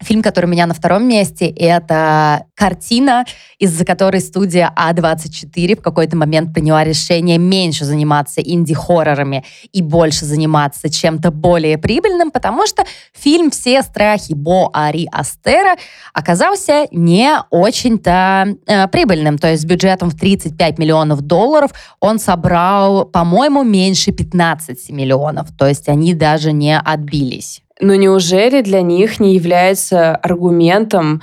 Фильм, 0.00 0.22
который 0.22 0.46
у 0.46 0.48
меня 0.48 0.66
на 0.66 0.74
втором 0.74 1.08
месте, 1.08 1.48
это 1.48 2.44
картина, 2.54 3.24
из-за 3.58 3.84
которой 3.84 4.20
студия 4.20 4.72
А24 4.76 5.76
в 5.76 5.82
какой-то 5.82 6.16
момент 6.16 6.54
приняла 6.54 6.84
решение 6.84 7.36
меньше 7.36 7.84
заниматься 7.84 8.40
инди-хоррорами 8.40 9.44
и 9.72 9.82
больше 9.82 10.24
заниматься 10.24 10.88
чем-то 10.88 11.32
более 11.32 11.78
прибыльным, 11.78 12.30
потому 12.30 12.66
что 12.68 12.84
фильм 13.12 13.50
«Все 13.50 13.82
страхи 13.82 14.34
Бо 14.34 14.70
Ари 14.72 15.08
Астера» 15.10 15.74
оказался 16.12 16.86
не 16.92 17.32
очень-то 17.50 18.54
э, 18.66 18.86
прибыльным. 18.88 19.36
То 19.36 19.50
есть 19.50 19.62
с 19.62 19.66
бюджетом 19.66 20.10
в 20.10 20.16
35 20.16 20.78
миллионов 20.78 21.22
долларов 21.22 21.72
он 21.98 22.20
собрал, 22.20 23.04
по-моему, 23.04 23.64
меньше 23.64 24.12
15 24.12 24.90
миллионов. 24.90 25.48
То 25.58 25.66
есть 25.66 25.88
они 25.88 26.14
даже 26.14 26.52
не 26.52 26.78
отбились. 26.78 27.62
Но 27.80 27.94
неужели 27.94 28.60
для 28.60 28.82
них 28.82 29.20
не 29.20 29.34
является 29.34 30.16
аргументом, 30.16 31.22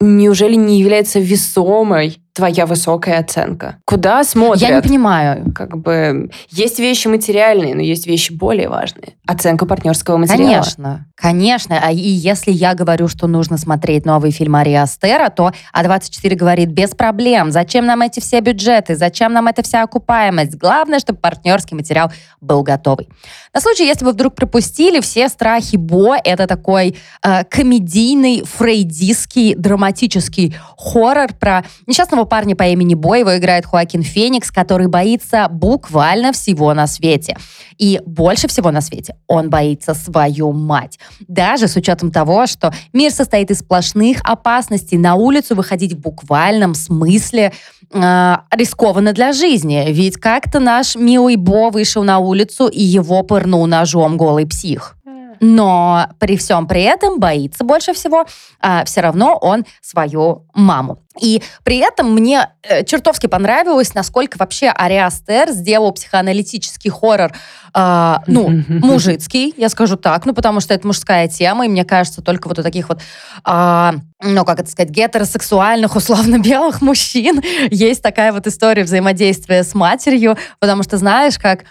неужели 0.00 0.54
не 0.54 0.80
является 0.80 1.20
весомой 1.20 2.21
твоя 2.34 2.66
высокая 2.66 3.20
оценка? 3.20 3.78
Куда 3.84 4.24
смотрят? 4.24 4.62
Я 4.62 4.76
не 4.76 4.82
понимаю. 4.82 5.52
Как 5.54 5.76
бы 5.76 6.30
есть 6.50 6.78
вещи 6.78 7.08
материальные, 7.08 7.74
но 7.74 7.82
есть 7.82 8.06
вещи 8.06 8.32
более 8.32 8.68
важные. 8.68 9.14
Оценка 9.26 9.66
партнерского 9.66 10.16
материала. 10.16 10.46
Конечно, 10.46 11.06
конечно. 11.14 11.80
А 11.82 11.92
и 11.92 11.98
если 11.98 12.50
я 12.50 12.74
говорю, 12.74 13.08
что 13.08 13.26
нужно 13.26 13.58
смотреть 13.58 14.06
новый 14.06 14.30
фильм 14.30 14.56
Ари 14.56 14.72
Астера, 14.72 15.28
то 15.30 15.52
А24 15.76 16.34
говорит, 16.34 16.70
без 16.70 16.90
проблем. 16.90 17.50
Зачем 17.52 17.86
нам 17.86 18.02
эти 18.02 18.20
все 18.20 18.40
бюджеты? 18.40 18.96
Зачем 18.96 19.32
нам 19.32 19.46
эта 19.48 19.62
вся 19.62 19.82
окупаемость? 19.82 20.56
Главное, 20.56 20.98
чтобы 20.98 21.18
партнерский 21.18 21.74
материал 21.74 22.10
был 22.40 22.62
готовый. 22.62 23.08
На 23.54 23.60
случай, 23.60 23.86
если 23.86 24.04
вы 24.04 24.12
вдруг 24.12 24.34
пропустили, 24.34 25.00
все 25.00 25.28
страхи 25.28 25.76
Бо— 25.76 26.16
это 26.24 26.46
такой 26.46 26.96
э, 27.22 27.44
комедийный, 27.44 28.44
фрейдистский, 28.44 29.54
драматический 29.54 30.56
хоррор 30.76 31.34
про 31.34 31.64
несчастного 31.86 32.21
одного 32.22 32.26
парня 32.26 32.56
по 32.56 32.64
имени 32.64 32.94
Бо, 32.94 33.16
его 33.16 33.36
играет 33.36 33.66
Хоакин 33.66 34.02
Феникс, 34.02 34.50
который 34.50 34.86
боится 34.86 35.48
буквально 35.50 36.32
всего 36.32 36.72
на 36.74 36.86
свете. 36.86 37.36
И 37.78 38.00
больше 38.06 38.48
всего 38.48 38.70
на 38.70 38.80
свете 38.80 39.16
он 39.26 39.50
боится 39.50 39.94
свою 39.94 40.52
мать. 40.52 40.98
Даже 41.28 41.68
с 41.68 41.76
учетом 41.76 42.10
того, 42.10 42.46
что 42.46 42.72
мир 42.92 43.10
состоит 43.10 43.50
из 43.50 43.58
сплошных 43.58 44.18
опасностей, 44.24 44.98
на 44.98 45.14
улицу 45.14 45.54
выходить 45.54 45.94
в 45.94 46.00
буквальном 46.00 46.74
смысле 46.74 47.52
э, 47.92 48.36
рискованно 48.50 49.12
для 49.12 49.32
жизни. 49.32 49.84
Ведь 49.88 50.16
как-то 50.16 50.60
наш 50.60 50.96
милый 50.96 51.36
Бо 51.36 51.70
вышел 51.70 52.04
на 52.04 52.18
улицу 52.18 52.68
и 52.68 52.82
его 52.82 53.22
пырнул 53.22 53.66
ножом 53.66 54.16
голый 54.16 54.46
псих 54.46 54.96
но 55.42 56.06
при 56.20 56.36
всем 56.36 56.68
при 56.68 56.82
этом 56.82 57.18
боится 57.18 57.64
больше 57.64 57.92
всего 57.92 58.24
а, 58.60 58.84
все 58.84 59.00
равно 59.00 59.36
он 59.36 59.64
свою 59.82 60.46
маму. 60.54 61.00
И 61.20 61.42
при 61.64 61.78
этом 61.78 62.14
мне 62.14 62.48
э, 62.62 62.84
чертовски 62.84 63.26
понравилось, 63.26 63.92
насколько 63.92 64.38
вообще 64.38 64.68
Ариастер 64.68 65.50
сделал 65.50 65.92
психоаналитический 65.92 66.90
хоррор, 66.90 67.32
э, 67.74 68.14
ну, 68.28 68.62
мужицкий, 68.68 69.52
я 69.56 69.68
скажу 69.68 69.96
так, 69.96 70.24
ну, 70.24 70.32
потому 70.32 70.60
что 70.60 70.72
это 70.72 70.86
мужская 70.86 71.28
тема, 71.28 71.66
и 71.66 71.68
мне 71.68 71.84
кажется, 71.84 72.22
только 72.22 72.48
вот 72.48 72.60
у 72.60 72.62
таких 72.62 72.88
вот, 72.88 73.00
э, 73.44 73.92
ну, 74.22 74.44
как 74.44 74.60
это 74.60 74.70
сказать, 74.70 74.90
гетеросексуальных, 74.90 75.96
условно-белых 75.96 76.80
мужчин 76.80 77.42
есть 77.70 78.00
такая 78.00 78.32
вот 78.32 78.46
история 78.46 78.84
взаимодействия 78.84 79.64
с 79.64 79.74
матерью, 79.74 80.38
потому 80.60 80.84
что 80.84 80.96
знаешь, 80.96 81.36
как 81.36 81.64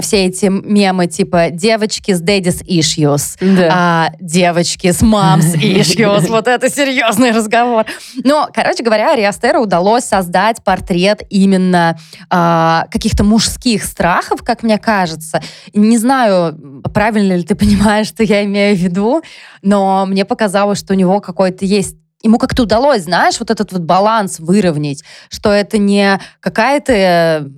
все 0.00 0.26
эти 0.26 0.46
мемы 0.46 1.06
типа 1.06 1.50
девочки 1.50 2.12
с 2.12 2.22
daddy's 2.22 2.64
issues, 2.64 3.36
да. 3.40 3.70
а, 3.72 4.12
девочки 4.20 4.90
с 4.90 5.02
mom's 5.02 5.54
issues, 5.54 6.28
вот 6.28 6.48
это 6.48 6.70
серьезный 6.70 7.32
разговор. 7.32 7.84
Но, 8.22 8.48
короче 8.52 8.82
говоря, 8.82 9.12
Ариастеру 9.12 9.62
удалось 9.62 10.04
создать 10.04 10.62
портрет 10.62 11.22
именно 11.30 11.98
э, 12.30 12.80
каких-то 12.90 13.24
мужских 13.24 13.84
страхов, 13.84 14.42
как 14.42 14.62
мне 14.62 14.78
кажется. 14.78 15.42
Не 15.72 15.98
знаю, 15.98 16.82
правильно 16.92 17.34
ли 17.34 17.42
ты 17.42 17.54
понимаешь, 17.54 18.06
что 18.06 18.22
я 18.22 18.44
имею 18.44 18.76
в 18.76 18.80
виду, 18.80 19.22
но 19.62 20.06
мне 20.06 20.24
показалось, 20.24 20.78
что 20.78 20.94
у 20.94 20.96
него 20.96 21.20
какой-то 21.20 21.64
есть 21.64 21.96
ему 22.24 22.38
как-то 22.38 22.64
удалось, 22.64 23.02
знаешь, 23.02 23.38
вот 23.38 23.50
этот 23.50 23.70
вот 23.70 23.82
баланс 23.82 24.40
выровнять, 24.40 25.04
что 25.28 25.52
это 25.52 25.78
не 25.78 26.18
какая-то 26.40 27.48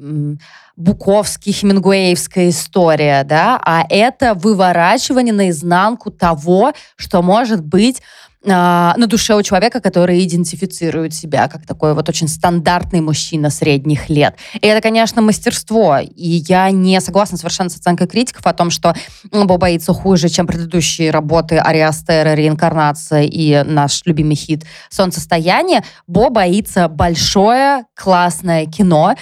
буковский, 0.77 1.53
хемингуэевская 1.53 2.51
история, 2.51 3.25
да, 3.25 3.59
а 3.65 3.85
это 3.89 4.35
выворачивание 4.35 5.33
наизнанку 5.33 6.11
того, 6.11 6.73
что 6.97 7.23
может 7.23 7.65
быть 7.65 8.03
а, 8.49 8.95
на 8.97 9.07
душе 9.07 9.35
у 9.35 9.43
человека, 9.43 9.81
который 9.81 10.25
идентифицирует 10.25 11.15
себя 11.15 11.49
как 11.49 11.67
такой 11.67 11.95
вот 11.95 12.09
очень 12.09 12.29
стандартный 12.29 13.01
мужчина 13.01 13.51
средних 13.51 14.09
лет. 14.09 14.37
И 14.55 14.67
это, 14.67 14.81
конечно, 14.81 15.23
мастерство. 15.23 15.99
И 15.99 16.43
я 16.49 16.71
не 16.71 17.01
согласна 17.01 17.37
совершенно 17.39 17.71
с 17.71 17.77
оценкой 17.77 18.07
критиков 18.07 18.47
о 18.47 18.53
том, 18.53 18.71
что 18.71 18.95
Бо 19.33 19.59
боится 19.59 19.93
хуже, 19.93 20.29
чем 20.29 20.47
предыдущие 20.47 21.11
работы 21.11 21.59
Ариастера, 21.59 22.35
Реинкарнация 22.35 23.23
и 23.23 23.63
наш 23.65 24.03
любимый 24.05 24.37
хит 24.37 24.65
«Солнцестояние». 24.91 25.83
Бо 26.07 26.31
боится 26.31 26.89
большое, 26.89 27.85
классное 27.95 28.67
кино, 28.67 29.15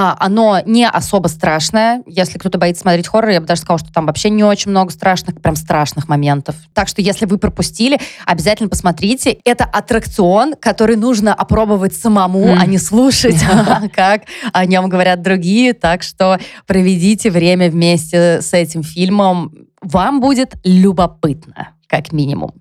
а, 0.00 0.16
оно 0.20 0.60
не 0.64 0.88
особо 0.88 1.26
страшное. 1.26 2.04
Если 2.06 2.38
кто-то 2.38 2.56
боится 2.56 2.82
смотреть 2.82 3.08
хоррор, 3.08 3.30
я 3.30 3.40
бы 3.40 3.48
даже 3.48 3.62
сказала, 3.62 3.80
что 3.80 3.92
там 3.92 4.06
вообще 4.06 4.30
не 4.30 4.44
очень 4.44 4.70
много 4.70 4.92
страшных, 4.92 5.42
прям 5.42 5.56
страшных 5.56 6.06
моментов. 6.06 6.54
Так 6.72 6.86
что 6.86 7.02
если 7.02 7.26
вы 7.26 7.36
пропустили, 7.36 7.98
обязательно 8.24 8.68
посмотрите. 8.68 9.38
Это 9.44 9.64
аттракцион, 9.64 10.54
который 10.54 10.94
нужно 10.94 11.34
опробовать 11.34 11.96
самому, 11.96 12.46
mm. 12.46 12.58
а 12.60 12.66
не 12.66 12.78
слушать, 12.78 13.42
как 13.92 14.22
о 14.52 14.66
нем 14.66 14.88
говорят 14.88 15.20
другие. 15.20 15.74
Так 15.74 16.04
что 16.04 16.38
проведите 16.68 17.28
время 17.28 17.68
вместе 17.68 18.40
с 18.40 18.52
этим 18.52 18.84
фильмом. 18.84 19.52
Вам 19.82 20.20
будет 20.20 20.54
любопытно, 20.62 21.70
как 21.88 22.12
минимум. 22.12 22.52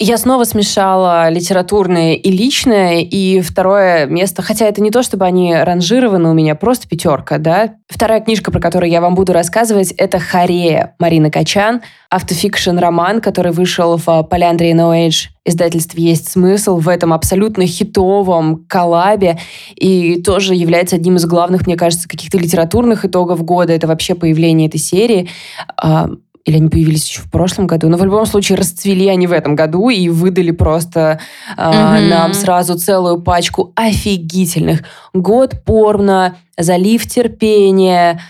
Я 0.00 0.16
снова 0.16 0.44
смешала 0.44 1.28
литературное 1.28 2.14
и 2.14 2.30
личное, 2.30 3.00
и 3.00 3.40
второе 3.40 4.06
место, 4.06 4.42
хотя 4.42 4.66
это 4.66 4.80
не 4.80 4.92
то, 4.92 5.02
чтобы 5.02 5.24
они 5.24 5.52
ранжированы 5.52 6.28
у 6.28 6.34
меня, 6.34 6.54
просто 6.54 6.86
пятерка, 6.86 7.38
да. 7.38 7.74
Вторая 7.88 8.20
книжка, 8.20 8.52
про 8.52 8.60
которую 8.60 8.92
я 8.92 9.00
вам 9.00 9.16
буду 9.16 9.32
рассказывать, 9.32 9.90
это 9.90 10.20
«Харея» 10.20 10.94
Марины 11.00 11.32
Качан, 11.32 11.82
автофикшн-роман, 12.10 13.20
который 13.20 13.50
вышел 13.50 13.96
в 13.96 14.22
Поляндрии 14.22 14.72
No 14.72 14.94
Age 14.94 15.30
издательстве 15.44 16.04
«Есть 16.04 16.30
смысл» 16.30 16.78
в 16.78 16.88
этом 16.88 17.12
абсолютно 17.12 17.66
хитовом 17.66 18.66
коллабе 18.68 19.38
и 19.74 20.22
тоже 20.22 20.54
является 20.54 20.94
одним 20.94 21.16
из 21.16 21.26
главных, 21.26 21.66
мне 21.66 21.76
кажется, 21.76 22.08
каких-то 22.08 22.38
литературных 22.38 23.04
итогов 23.04 23.44
года. 23.44 23.72
Это 23.72 23.88
вообще 23.88 24.14
появление 24.14 24.68
этой 24.68 24.78
серии 24.78 25.28
а, 25.76 26.10
или 26.48 26.56
они 26.56 26.70
появились 26.70 27.06
еще 27.06 27.20
в 27.20 27.30
прошлом 27.30 27.66
году, 27.66 27.88
но 27.88 27.98
в 27.98 28.04
любом 28.04 28.24
случае 28.24 28.56
расцвели 28.56 29.08
они 29.08 29.26
в 29.26 29.32
этом 29.32 29.54
году 29.54 29.90
и 29.90 30.08
выдали 30.08 30.50
просто 30.50 31.20
э, 31.56 31.60
mm-hmm. 31.60 32.08
нам 32.08 32.32
сразу 32.32 32.78
целую 32.78 33.20
пачку 33.20 33.72
офигительных. 33.76 34.80
Год 35.12 35.62
порно, 35.66 36.36
залив 36.56 37.06
терпения, 37.06 38.22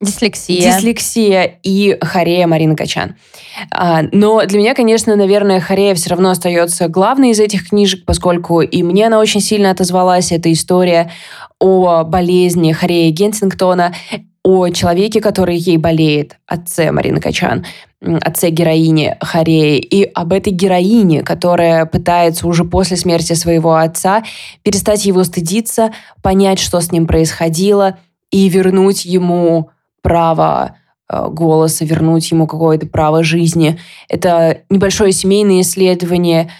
Дислексия. 0.00 0.60
Дислексия 0.60 1.58
и 1.62 1.96
хорея 2.00 2.46
Марина 2.46 2.74
Качан. 2.74 3.14
А, 3.70 4.02
но 4.10 4.44
для 4.46 4.58
меня, 4.58 4.74
конечно, 4.74 5.14
наверное, 5.14 5.60
хорея 5.60 5.94
все 5.94 6.10
равно 6.10 6.30
остается 6.30 6.88
главной 6.88 7.30
из 7.30 7.40
этих 7.40 7.68
книжек, 7.68 8.04
поскольку 8.04 8.62
и 8.62 8.82
мне 8.82 9.06
она 9.06 9.20
очень 9.20 9.40
сильно 9.40 9.70
отозвалась. 9.70 10.32
Это 10.32 10.52
история 10.52 11.12
о 11.60 12.02
болезни 12.02 12.72
Хорея 12.72 13.12
Генсингтона. 13.12 13.94
О 14.44 14.68
человеке, 14.70 15.20
который 15.20 15.56
ей 15.56 15.76
болеет, 15.76 16.38
отце 16.46 16.90
Марины 16.90 17.20
Качан, 17.20 17.64
отце 18.00 18.50
героини 18.50 19.16
Хареи, 19.20 19.78
и 19.78 20.02
об 20.02 20.32
этой 20.32 20.52
героине, 20.52 21.22
которая 21.22 21.86
пытается 21.86 22.48
уже 22.48 22.64
после 22.64 22.96
смерти 22.96 23.34
своего 23.34 23.76
отца 23.76 24.24
перестать 24.62 25.06
его 25.06 25.22
стыдиться, 25.22 25.92
понять, 26.22 26.58
что 26.58 26.80
с 26.80 26.90
ним 26.90 27.06
происходило, 27.06 27.98
и 28.32 28.48
вернуть 28.48 29.04
ему 29.04 29.70
право 30.00 30.76
э, 31.08 31.28
голоса, 31.28 31.84
вернуть 31.84 32.30
ему 32.32 32.48
какое-то 32.48 32.86
право 32.86 33.22
жизни. 33.22 33.78
Это 34.08 34.62
небольшое 34.70 35.12
семейное 35.12 35.60
исследование 35.60 36.50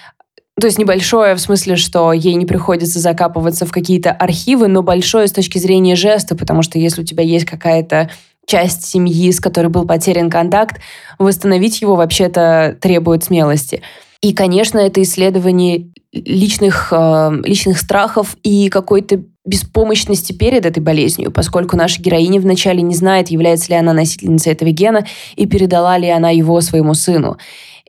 то 0.63 0.67
есть 0.67 0.79
небольшое 0.79 1.35
в 1.35 1.41
смысле, 1.41 1.75
что 1.75 2.13
ей 2.13 2.35
не 2.35 2.47
приходится 2.47 3.01
закапываться 3.01 3.67
в 3.67 3.73
какие-то 3.73 4.13
архивы, 4.13 4.69
но 4.69 4.85
большое 4.85 5.27
с 5.27 5.33
точки 5.33 5.59
зрения 5.59 5.97
жеста, 5.97 6.37
потому 6.37 6.63
что 6.63 6.79
если 6.79 7.03
у 7.03 7.05
тебя 7.05 7.25
есть 7.25 7.47
какая-то 7.47 8.11
часть 8.47 8.85
семьи, 8.85 9.33
с 9.33 9.41
которой 9.41 9.67
был 9.67 9.89
потерян 9.89 10.31
контакт, 10.31 10.81
восстановить 11.19 11.83
его 11.83 11.97
вообще-то 11.97 12.79
требует 12.81 13.25
смелости. 13.25 13.83
И, 14.21 14.33
конечно, 14.33 14.79
это 14.79 15.03
исследование 15.03 15.89
личных, 16.13 16.93
э, 16.93 17.31
личных 17.43 17.81
страхов 17.81 18.37
и 18.45 18.69
какой-то 18.69 19.21
беспомощности 19.45 20.33
перед 20.33 20.65
этой 20.65 20.79
болезнью, 20.79 21.33
поскольку 21.33 21.77
наша 21.77 22.01
героиня 22.01 22.41
вначале 22.41 22.83
не 22.83 22.95
знает, 22.95 23.31
является 23.31 23.71
ли 23.71 23.79
она 23.79 23.93
носительницей 23.93 24.53
этого 24.53 24.71
гена 24.71 25.05
и 25.35 25.47
передала 25.47 25.99
ли 25.99 26.09
она 26.09 26.31
его 26.31 26.61
своему 26.61 26.95
сыну 26.95 27.37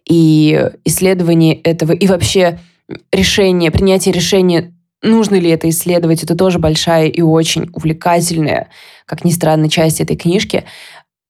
и 0.08 0.70
исследование 0.86 1.56
этого, 1.56 1.94
и 1.94 2.08
вообще 2.08 2.60
решение, 3.12 3.72
принятие 3.72 4.14
решения, 4.14 4.74
нужно 5.02 5.36
ли 5.36 5.50
это 5.50 5.70
исследовать, 5.70 6.24
это 6.24 6.36
тоже 6.36 6.60
большая 6.60 7.08
и 7.08 7.22
очень 7.22 7.70
увлекательная, 7.74 8.70
как 9.06 9.26
ни 9.26 9.32
странно, 9.32 9.70
часть 9.70 10.02
этой 10.02 10.16
книжки. 10.16 10.64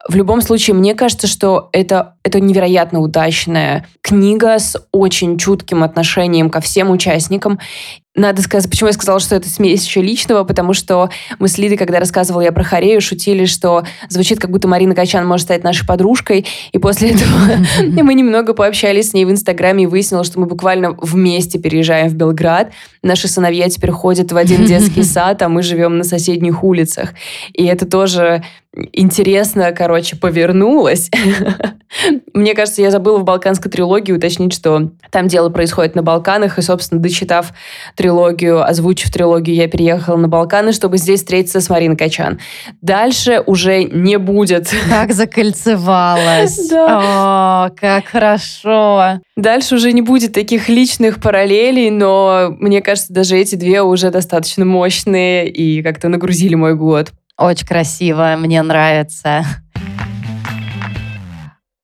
В 0.08 0.16
любом 0.16 0.42
случае, 0.42 0.76
мне 0.76 0.96
кажется, 0.96 1.28
что 1.28 1.70
это, 1.72 2.16
это 2.24 2.42
невероятно 2.42 3.00
удачная 3.00 3.88
книга 4.02 4.60
с 4.60 4.76
очень 4.92 5.38
чутким 5.38 5.82
отношением 5.82 6.50
ко 6.50 6.60
всем 6.60 6.90
участникам. 6.92 7.60
Надо 8.16 8.44
сказать, 8.44 8.70
почему 8.70 8.88
я 8.88 8.94
сказала, 8.94 9.20
что 9.20 9.36
это 9.36 9.50
смесь 9.50 9.86
еще 9.86 10.02
личного, 10.02 10.44
потому 10.44 10.74
что 10.74 11.10
мы 11.40 11.48
с 11.48 11.58
Лидой, 11.58 11.78
когда 11.78 12.00
рассказывала 12.00 12.42
я 12.42 12.52
про 12.52 12.64
Хорею, 12.64 13.02
шутили, 13.02 13.46
что 13.46 13.86
звучит, 14.08 14.40
как 14.40 14.52
будто 14.52 14.68
Марина 14.68 14.94
Качан 14.94 15.26
может 15.26 15.46
стать 15.46 15.64
нашей 15.64 15.88
подружкой. 15.88 16.46
И 16.74 16.78
после 16.78 17.12
этого 17.12 17.32
мы 17.82 18.14
немного 18.14 18.54
пообщались 18.54 19.12
с 19.12 19.14
ней 19.14 19.26
в 19.26 19.32
Инстаграме 19.32 19.86
и 19.86 19.88
выяснилось, 19.88 20.28
что 20.28 20.40
мы 20.40 20.46
буквально 20.46 20.92
вместе 20.92 21.58
переезжаем 21.58 22.10
в 22.10 22.14
Белград. 22.14 22.72
Наши 23.02 23.28
сыновья 23.28 23.68
теперь 23.70 23.92
ходят 23.92 24.32
в 24.32 24.38
один 24.38 24.66
детский 24.66 25.04
сад, 25.04 25.42
а 25.42 25.50
мы 25.50 25.64
живем 25.64 25.98
на 25.98 26.04
соседних 26.04 26.64
улицах. 26.64 27.14
И 27.54 27.66
это 27.66 27.88
тоже 27.88 28.44
интересно, 28.92 29.72
короче, 29.72 30.16
повернулось. 30.16 31.10
Мне 32.34 32.56
кажется, 32.56 32.82
я 32.82 32.90
забыла 32.90 33.20
в 33.20 33.24
«Балканской 33.24 33.70
трилогии» 33.70 34.14
уточнить, 34.14 34.54
что 34.54 34.90
там 35.12 35.28
дело 35.28 35.50
происходит 35.50 35.96
на 35.96 36.02
Балканах, 36.02 36.58
и, 36.58 36.62
собственно, 36.62 37.00
дочитав 37.00 37.54
трилогию, 37.96 38.68
озвучив 38.68 39.12
трилогию, 39.12 39.56
я 39.56 39.68
переехала 39.68 40.18
на 40.18 40.28
Балканы, 40.28 40.74
чтобы 40.74 40.98
здесь 40.98 41.20
встретиться 41.20 41.62
с 41.62 41.70
Мариной 41.70 41.96
Качан. 41.96 42.40
Дальше 42.82 43.44
уже 43.46 43.84
не 43.84 44.18
будет. 44.18 44.74
Как 44.90 45.14
закольцевалась. 45.14 46.60
Да. 46.74 47.66
О, 47.66 47.70
как 47.70 48.06
хорошо. 48.06 49.20
Дальше 49.36 49.76
уже 49.76 49.92
не 49.92 50.02
будет 50.02 50.34
таких 50.34 50.70
личных 50.70 51.22
параллелей, 51.22 51.92
но 51.92 52.56
мне 52.60 52.82
кажется, 52.82 53.14
даже 53.14 53.38
эти 53.38 53.56
две 53.56 53.82
уже 53.84 54.10
достаточно 54.10 54.66
мощные 54.66 55.48
и 55.50 55.84
как-то 55.84 56.10
нагрузили 56.10 56.56
мой 56.56 56.76
год. 56.76 57.12
Очень 57.44 57.68
красиво, 57.68 58.36
мне 58.38 58.62
нравится. 58.62 59.44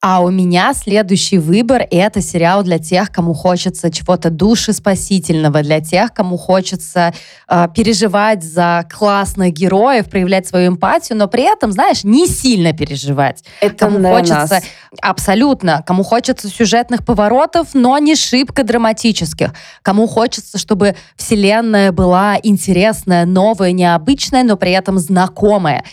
А 0.01 0.21
у 0.21 0.29
меня 0.29 0.73
следующий 0.73 1.37
выбор— 1.39 1.85
это 1.91 2.21
сериал 2.21 2.63
для 2.63 2.79
тех, 2.79 3.11
кому 3.11 3.33
хочется 3.33 3.91
чего-то 3.91 4.29
душеспасительного, 4.29 5.61
для 5.61 5.81
тех, 5.81 6.13
кому 6.13 6.37
хочется 6.37 7.13
э, 7.49 7.67
переживать 7.75 8.41
за 8.41 8.87
классных 8.89 9.51
героев, 9.51 10.09
проявлять 10.09 10.47
свою 10.47 10.69
эмпатию, 10.69 11.17
но 11.17 11.27
при 11.27 11.43
этом, 11.43 11.73
знаешь, 11.73 12.05
не 12.05 12.27
сильно 12.27 12.71
переживать. 12.71 13.43
Это 13.59 13.75
кому 13.75 14.01
хочется 14.01 14.47
нас. 14.49 14.63
абсолютно, 15.01 15.83
кому 15.85 16.03
хочется 16.03 16.47
сюжетных 16.47 17.05
поворотов, 17.05 17.67
но 17.73 17.97
не 17.97 18.15
шибко 18.15 18.63
драматических, 18.63 19.53
кому 19.81 20.07
хочется, 20.07 20.57
чтобы 20.57 20.95
вселенная 21.17 21.91
была 21.91 22.37
интересная, 22.41 23.25
новая, 23.25 23.73
необычная, 23.73 24.43
но 24.43 24.55
при 24.55 24.71
этом 24.71 24.97
знакомая. 24.97 25.83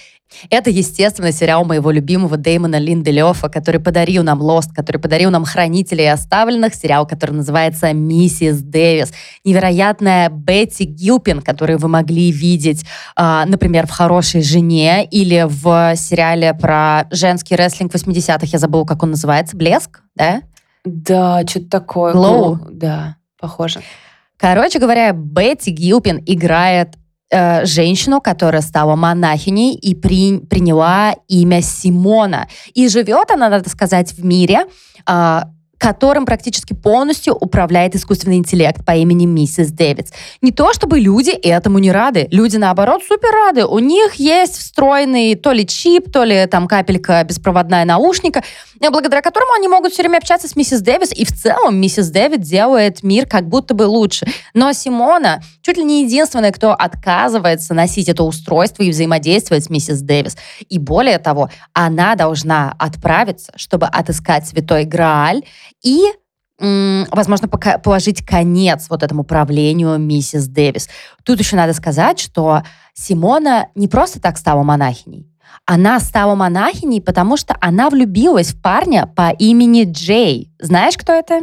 Это, 0.50 0.70
естественно, 0.70 1.32
сериал 1.32 1.64
моего 1.64 1.90
любимого 1.90 2.36
Дэймона 2.36 2.78
Линделёфа, 2.78 3.48
который 3.48 3.80
подарил 3.80 4.22
нам 4.22 4.40
Лост, 4.40 4.72
который 4.74 4.98
подарил 4.98 5.30
нам 5.30 5.44
Хранителей 5.44 6.10
оставленных, 6.10 6.74
сериал, 6.74 7.06
который 7.06 7.32
называется 7.32 7.92
«Миссис 7.92 8.60
Дэвис». 8.60 9.12
Невероятная 9.44 10.28
Бетти 10.28 10.84
Гилпин, 10.84 11.42
которую 11.42 11.78
вы 11.78 11.88
могли 11.88 12.30
видеть, 12.30 12.84
э, 13.16 13.44
например, 13.46 13.86
в 13.86 13.90
«Хорошей 13.90 14.42
жене» 14.42 15.04
или 15.04 15.46
в 15.48 15.96
сериале 15.96 16.54
про 16.54 17.06
женский 17.10 17.56
рестлинг 17.56 17.94
80-х. 17.94 18.46
Я 18.46 18.58
забыла, 18.58 18.84
как 18.84 19.02
он 19.02 19.10
называется. 19.10 19.56
«Блеск», 19.56 20.02
да? 20.14 20.42
Да, 20.84 21.42
что-то 21.46 21.70
такое. 21.70 22.14
Glow. 22.14 22.58
Да, 22.70 23.16
похоже. 23.40 23.80
Короче 24.38 24.78
говоря, 24.78 25.12
Бетти 25.12 25.70
Гилпин 25.70 26.22
играет 26.26 26.94
э, 27.30 27.64
женщину, 27.66 28.20
которая 28.20 28.62
стала 28.62 28.96
монахиней 28.96 29.74
и 29.74 29.94
при, 29.94 30.38
приняла 30.38 31.14
имя 31.28 31.62
Симона. 31.62 32.48
И 32.74 32.88
живет 32.88 33.30
она, 33.30 33.48
надо 33.48 33.68
сказать, 33.68 34.12
в 34.12 34.24
мире, 34.24 34.66
э, 35.08 35.40
которым 35.78 36.26
практически 36.26 36.72
полностью 36.72 37.34
управляет 37.34 37.94
искусственный 37.94 38.36
интеллект 38.36 38.84
по 38.84 38.92
имени 38.92 39.26
миссис 39.26 39.70
Дэвидс. 39.70 40.12
Не 40.42 40.52
то 40.52 40.72
чтобы 40.72 40.98
люди 41.00 41.30
этому 41.30 41.78
не 41.78 41.92
рады. 41.92 42.28
Люди, 42.30 42.56
наоборот, 42.56 43.02
супер 43.06 43.30
рады. 43.30 43.66
У 43.66 43.78
них 43.78 44.14
есть 44.14 44.56
встроенный 44.56 45.34
то 45.34 45.52
ли 45.52 45.66
чип, 45.66 46.10
то 46.10 46.24
ли 46.24 46.46
там 46.46 46.66
капелька 46.66 47.22
беспроводная 47.24 47.84
наушника, 47.84 48.42
благодаря 48.80 49.22
которому 49.22 49.52
они 49.52 49.68
могут 49.68 49.92
все 49.92 50.02
время 50.02 50.18
общаться 50.18 50.48
с 50.48 50.56
миссис 50.56 50.80
Дэвис. 50.80 51.12
И 51.12 51.24
в 51.24 51.32
целом 51.32 51.76
миссис 51.76 52.08
Дэвид 52.08 52.40
делает 52.40 53.02
мир 53.02 53.26
как 53.26 53.48
будто 53.48 53.74
бы 53.74 53.84
лучше. 53.84 54.26
Но 54.54 54.72
Симона 54.72 55.42
чуть 55.62 55.76
ли 55.76 55.84
не 55.84 56.04
единственная, 56.04 56.52
кто 56.52 56.72
отказывается 56.72 57.74
носить 57.74 58.08
это 58.08 58.22
устройство 58.22 58.82
и 58.82 58.90
взаимодействовать 58.90 59.64
с 59.64 59.70
миссис 59.70 60.00
Дэвис. 60.00 60.36
И 60.68 60.78
более 60.78 61.18
того, 61.18 61.50
она 61.72 62.14
должна 62.14 62.74
отправиться, 62.78 63.52
чтобы 63.56 63.86
отыскать 63.86 64.46
святой 64.46 64.84
Грааль 64.84 65.42
и 65.82 66.02
возможно, 66.58 67.48
положить 67.48 68.24
конец 68.24 68.86
вот 68.88 69.02
этому 69.02 69.24
правлению 69.24 69.98
миссис 69.98 70.48
Дэвис. 70.48 70.88
Тут 71.22 71.38
еще 71.38 71.54
надо 71.54 71.74
сказать, 71.74 72.18
что 72.18 72.62
Симона 72.94 73.68
не 73.74 73.88
просто 73.88 74.20
так 74.22 74.38
стала 74.38 74.62
монахиней. 74.62 75.30
Она 75.66 76.00
стала 76.00 76.34
монахиней, 76.34 77.02
потому 77.02 77.36
что 77.36 77.56
она 77.60 77.90
влюбилась 77.90 78.54
в 78.54 78.62
парня 78.62 79.06
по 79.06 79.30
имени 79.30 79.84
Джей. 79.84 80.50
Знаешь, 80.58 80.96
кто 80.96 81.12
это? 81.12 81.40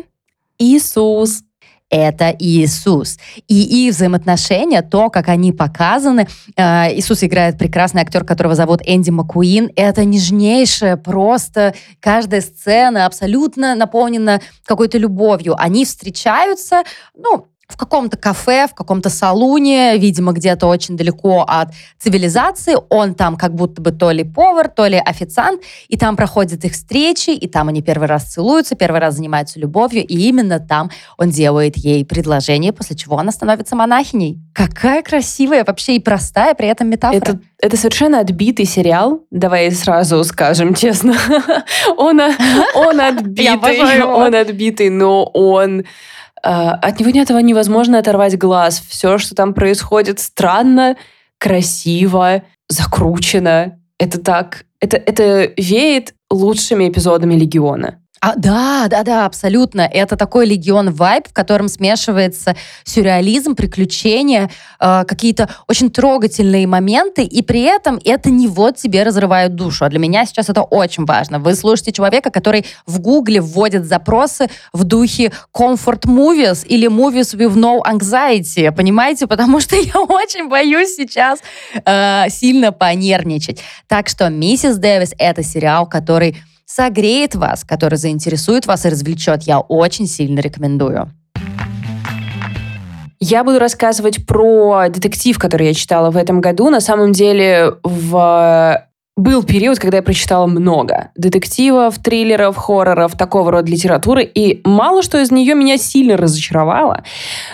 Иисус 0.57 1.43
это 1.89 2.35
Иисус. 2.39 3.17
И 3.47 3.87
их 3.87 3.93
взаимоотношения, 3.93 4.81
то, 4.81 5.09
как 5.09 5.29
они 5.29 5.51
показаны, 5.51 6.27
э, 6.55 6.95
Иисус 6.95 7.23
играет 7.23 7.57
прекрасный 7.57 8.01
актер, 8.01 8.23
которого 8.23 8.55
зовут 8.55 8.81
Энди 8.83 9.11
Маккуин, 9.11 9.71
это 9.75 10.03
нежнейшее, 10.03 10.97
просто 10.97 11.73
каждая 11.99 12.41
сцена 12.41 13.05
абсолютно 13.05 13.75
наполнена 13.75 14.41
какой-то 14.65 14.97
любовью. 14.97 15.55
Они 15.57 15.85
встречаются, 15.85 16.83
ну, 17.15 17.47
в 17.73 17.77
каком-то 17.77 18.17
кафе, 18.17 18.67
в 18.67 18.75
каком-то 18.75 19.09
салуне, 19.09 19.97
видимо, 19.97 20.31
где-то 20.31 20.67
очень 20.67 20.95
далеко 20.95 21.43
от 21.47 21.69
цивилизации. 21.97 22.75
Он 22.89 23.15
там 23.15 23.35
как 23.35 23.55
будто 23.55 23.81
бы 23.81 23.91
то 23.91 24.11
ли 24.11 24.23
повар, 24.23 24.67
то 24.67 24.85
ли 24.85 25.01
официант, 25.03 25.61
и 25.87 25.97
там 25.97 26.15
проходят 26.15 26.63
их 26.65 26.73
встречи, 26.73 27.31
и 27.31 27.47
там 27.47 27.69
они 27.69 27.81
первый 27.81 28.07
раз 28.07 28.25
целуются, 28.25 28.75
первый 28.75 28.99
раз 28.99 29.15
занимаются 29.15 29.59
любовью, 29.59 30.05
и 30.05 30.15
именно 30.29 30.59
там 30.59 30.91
он 31.17 31.31
делает 31.31 31.75
ей 31.77 32.05
предложение, 32.05 32.73
после 32.73 32.95
чего 32.95 33.17
она 33.17 33.31
становится 33.31 33.75
монахиней. 33.75 34.39
Какая 34.53 35.01
красивая, 35.01 35.63
вообще 35.65 35.95
и 35.95 35.99
простая 35.99 36.53
при 36.53 36.67
этом 36.67 36.89
метафора. 36.89 37.17
Это, 37.17 37.39
это 37.59 37.77
совершенно 37.77 38.19
отбитый 38.19 38.65
сериал, 38.65 39.21
давай 39.31 39.71
сразу 39.71 40.23
скажем 40.23 40.75
честно. 40.75 41.15
Он, 41.97 42.21
он 42.75 43.01
отбитый, 43.01 44.03
он 44.03 44.35
отбитый, 44.35 44.89
но 44.89 45.23
он 45.33 45.83
от 46.43 46.99
него 46.99 47.09
этого 47.19 47.39
невозможно 47.39 47.99
оторвать 47.99 48.37
глаз. 48.37 48.83
Все, 48.87 49.17
что 49.17 49.33
там 49.33 49.53
происходит, 49.53 50.19
странно, 50.19 50.97
красиво, 51.37 52.43
закручено. 52.69 53.79
Это 53.97 54.19
так... 54.19 54.65
Это, 54.79 54.97
это 54.97 55.53
веет 55.55 56.13
лучшими 56.29 56.89
эпизодами 56.89 57.35
«Легиона». 57.35 58.02
А, 58.25 58.35
да, 58.37 58.87
да, 58.87 59.03
да, 59.03 59.25
абсолютно. 59.25 59.81
Это 59.81 60.15
такой 60.15 60.45
легион 60.45 60.93
вайб, 60.93 61.27
в 61.27 61.33
котором 61.33 61.67
смешивается 61.67 62.55
сюрреализм, 62.85 63.53
приключения, 63.53 64.49
э, 64.79 65.03
какие-то 65.05 65.49
очень 65.67 65.91
трогательные 65.91 66.65
моменты, 66.65 67.23
и 67.23 67.41
при 67.41 67.63
этом 67.63 67.99
это 68.05 68.29
не 68.29 68.47
вот 68.47 68.77
тебе 68.77 69.03
разрывают 69.03 69.55
душу. 69.55 69.83
А 69.83 69.89
для 69.89 69.99
меня 69.99 70.25
сейчас 70.25 70.47
это 70.49 70.61
очень 70.61 71.03
важно. 71.03 71.39
Вы 71.39 71.53
слушаете 71.53 71.91
человека, 71.91 72.31
который 72.31 72.65
в 72.85 73.01
Гугле 73.01 73.41
вводит 73.41 73.83
запросы 73.83 74.49
в 74.71 74.85
духе 74.85 75.33
comfort 75.53 76.03
movies 76.03 76.65
или 76.65 76.87
movies 76.87 77.35
with 77.35 77.55
no 77.55 77.81
anxiety, 77.85 78.71
понимаете? 78.71 79.27
Потому 79.27 79.59
что 79.59 79.75
я 79.75 79.99
очень 79.99 80.47
боюсь 80.47 80.95
сейчас 80.95 81.39
э, 81.73 82.29
сильно 82.29 82.71
понервничать. 82.71 83.59
Так 83.89 84.07
что 84.07 84.29
«Миссис 84.29 84.77
Дэвис»— 84.77 85.13
это 85.17 85.43
сериал, 85.43 85.89
который 85.89 86.37
согреет 86.65 87.35
вас, 87.35 87.63
который 87.63 87.97
заинтересует 87.97 88.65
вас 88.65 88.85
и 88.85 88.89
развлечет. 88.89 89.43
Я 89.43 89.59
очень 89.59 90.07
сильно 90.07 90.39
рекомендую. 90.39 91.11
Я 93.19 93.43
буду 93.43 93.59
рассказывать 93.59 94.25
про 94.25 94.89
детектив, 94.89 95.39
который 95.39 95.67
я 95.67 95.73
читала 95.73 96.11
в 96.11 96.17
этом 96.17 96.41
году. 96.41 96.69
На 96.69 96.81
самом 96.81 97.13
деле 97.13 97.73
в 97.83 98.85
был 99.15 99.43
период, 99.43 99.77
когда 99.77 99.97
я 99.97 100.03
прочитала 100.03 100.47
много 100.47 101.11
детективов, 101.15 101.99
триллеров, 101.99 102.57
хорроров, 102.57 103.15
такого 103.15 103.51
рода 103.51 103.69
литературы, 103.69 104.23
и 104.23 104.61
мало 104.65 105.03
что 105.03 105.21
из 105.21 105.31
нее 105.31 105.53
меня 105.53 105.77
сильно 105.77 106.17
разочаровало. 106.17 107.03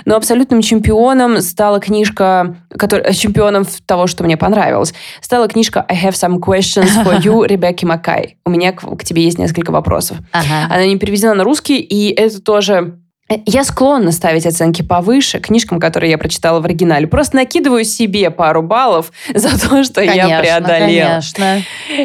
Но 0.05 0.15
абсолютным 0.15 0.61
чемпионом 0.61 1.41
стала 1.41 1.81
книжка, 1.81 2.55
который, 2.69 3.13
чемпионом 3.13 3.65
того, 3.85 4.07
что 4.07 4.23
мне 4.23 4.37
понравилось, 4.37 4.93
стала 5.19 5.49
книжка 5.49 5.85
I 5.89 5.97
have 5.97 6.13
some 6.13 6.39
questions 6.39 7.03
for 7.03 7.19
you, 7.21 7.45
Ребекки 7.47 7.83
Маккай. 7.83 8.37
У 8.45 8.49
меня 8.49 8.71
к, 8.71 8.79
к 8.97 9.03
тебе 9.03 9.23
есть 9.23 9.37
несколько 9.37 9.71
вопросов. 9.71 10.17
Ага. 10.31 10.67
Она 10.69 10.85
не 10.85 10.97
переведена 10.97 11.33
на 11.33 11.43
русский, 11.43 11.79
и 11.79 12.13
это 12.13 12.41
тоже 12.41 12.99
я 13.45 13.63
склонна 13.63 14.11
ставить 14.11 14.45
оценки 14.45 14.81
повыше 14.81 15.39
книжкам, 15.39 15.79
которые 15.79 16.09
я 16.11 16.17
прочитала 16.17 16.59
в 16.59 16.65
оригинале. 16.65 17.05
Просто 17.05 17.35
накидываю 17.35 17.83
себе 17.83 18.31
пару 18.31 18.63
баллов 18.63 19.11
за 19.33 19.49
то, 19.59 19.83
что 19.83 20.05
конечно, 20.05 20.27
я 20.27 20.39
преодолела. 20.39 21.21
Конечно. 21.21 21.61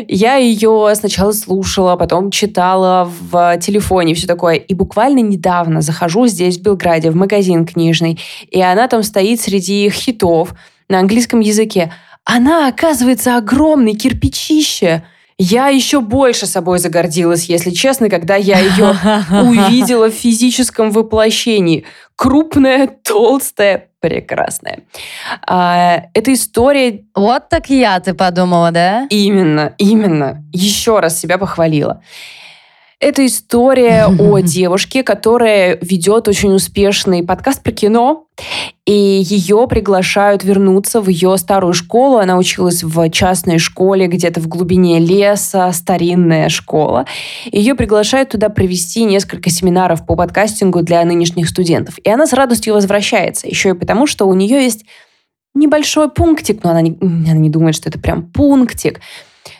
Я 0.08 0.36
ее 0.36 0.92
сначала 0.94 1.32
слушала, 1.32 1.96
потом 1.96 2.30
читала 2.30 3.10
в 3.30 3.58
телефоне 3.58 4.12
и 4.12 4.14
все 4.14 4.26
такое. 4.26 4.56
И 4.56 4.74
буквально 4.74 5.20
недавно 5.20 5.80
захожу 5.80 6.26
здесь, 6.26 6.58
в 6.58 6.62
Белграде, 6.62 7.10
в 7.10 7.16
магазин 7.16 7.64
книжный, 7.66 8.20
и 8.50 8.60
она 8.60 8.86
там 8.88 9.02
стоит 9.02 9.40
среди 9.40 9.88
хитов 9.90 10.54
на 10.88 10.98
английском 10.98 11.40
языке. 11.40 11.92
Она, 12.24 12.68
оказывается, 12.68 13.36
огромный 13.36 13.94
кирпичище 13.94 15.02
я 15.38 15.68
еще 15.68 16.00
больше 16.00 16.46
собой 16.46 16.78
загордилась, 16.78 17.46
если 17.46 17.70
честно, 17.70 18.08
когда 18.08 18.36
я 18.36 18.58
ее 18.58 18.96
увидела 19.42 20.10
в 20.10 20.14
физическом 20.14 20.90
воплощении. 20.90 21.84
Крупная, 22.16 22.86
толстая, 22.86 23.88
прекрасная. 24.00 24.80
А, 25.46 26.04
эта 26.14 26.32
история... 26.32 27.04
Вот 27.14 27.48
так 27.48 27.68
я, 27.68 27.98
ты 27.98 28.14
подумала, 28.14 28.70
да? 28.70 29.06
Именно, 29.10 29.74
именно. 29.78 30.44
Еще 30.52 31.00
раз 31.00 31.18
себя 31.18 31.38
похвалила. 31.38 32.02
Это 33.00 33.26
история 33.26 34.06
о 34.06 34.38
девушке, 34.40 35.02
которая 35.02 35.78
ведет 35.82 36.28
очень 36.28 36.52
успешный 36.54 37.24
подкаст 37.24 37.62
про 37.62 37.72
кино, 37.72 38.26
и 38.86 38.92
ее 38.92 39.66
приглашают 39.66 40.44
вернуться 40.44 41.00
в 41.00 41.08
ее 41.08 41.38
старую 41.38 41.72
школу. 41.72 42.18
Она 42.18 42.36
училась 42.36 42.82
в 42.82 43.10
частной 43.10 43.58
школе 43.58 44.06
где-то 44.06 44.40
в 44.40 44.48
глубине 44.48 44.98
леса, 44.98 45.72
старинная 45.72 46.50
школа. 46.50 47.06
Ее 47.50 47.74
приглашают 47.74 48.30
туда 48.30 48.50
провести 48.50 49.04
несколько 49.04 49.48
семинаров 49.48 50.04
по 50.04 50.16
подкастингу 50.16 50.82
для 50.82 51.02
нынешних 51.04 51.48
студентов. 51.48 51.98
И 52.04 52.10
она 52.10 52.26
с 52.26 52.34
радостью 52.34 52.74
возвращается, 52.74 53.46
еще 53.48 53.70
и 53.70 53.74
потому, 53.74 54.06
что 54.06 54.28
у 54.28 54.34
нее 54.34 54.62
есть 54.62 54.84
небольшой 55.54 56.10
пунктик, 56.10 56.62
но 56.62 56.70
она 56.70 56.82
не, 56.82 56.98
она 57.00 57.38
не 57.38 57.48
думает, 57.48 57.76
что 57.76 57.88
это 57.88 57.98
прям 57.98 58.26
пунктик, 58.26 59.00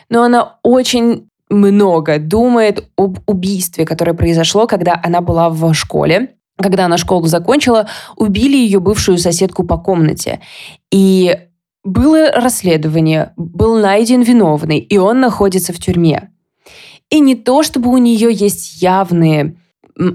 но 0.07 0.21
она 0.21 0.59
очень 0.61 1.29
много 1.49 2.19
думает 2.19 2.89
об 2.95 3.19
убийстве, 3.25 3.85
которое 3.85 4.13
произошло, 4.13 4.67
когда 4.67 4.99
она 5.03 5.21
была 5.21 5.49
в 5.49 5.73
школе. 5.73 6.34
Когда 6.57 6.85
она 6.85 6.97
школу 6.97 7.25
закончила, 7.27 7.87
убили 8.15 8.55
ее 8.55 8.79
бывшую 8.79 9.17
соседку 9.17 9.63
по 9.63 9.77
комнате. 9.77 10.39
И 10.91 11.37
было 11.83 12.31
расследование, 12.31 13.33
был 13.35 13.77
найден 13.77 14.21
виновный, 14.21 14.79
и 14.79 14.97
он 14.97 15.19
находится 15.19 15.73
в 15.73 15.79
тюрьме. 15.79 16.31
И 17.09 17.19
не 17.19 17.35
то, 17.35 17.61
чтобы 17.61 17.91
у 17.91 17.97
нее 17.97 18.33
есть 18.33 18.81
явные 18.81 19.57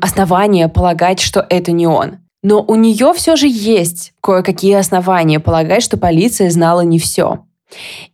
основания 0.03 0.69
полагать, 0.69 1.21
что 1.21 1.47
это 1.49 1.73
не 1.73 1.87
он. 1.87 2.19
Но 2.43 2.63
у 2.63 2.75
нее 2.75 3.13
все 3.15 3.37
же 3.37 3.47
есть 3.47 4.13
кое-какие 4.23 4.75
основания 4.75 5.41
полагать, 5.41 5.83
что 5.83 5.97
полиция 5.97 6.51
знала 6.51 6.81
не 6.81 6.99
все. 6.99 7.45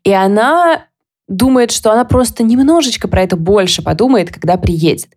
И 0.05 0.13
она 0.13 0.87
думает, 1.29 1.71
что 1.71 1.93
она 1.93 2.05
просто 2.05 2.43
немножечко 2.43 3.09
про 3.09 3.23
это 3.23 3.37
больше 3.37 3.83
подумает, 3.83 4.33
когда 4.33 4.57
приедет. 4.57 5.16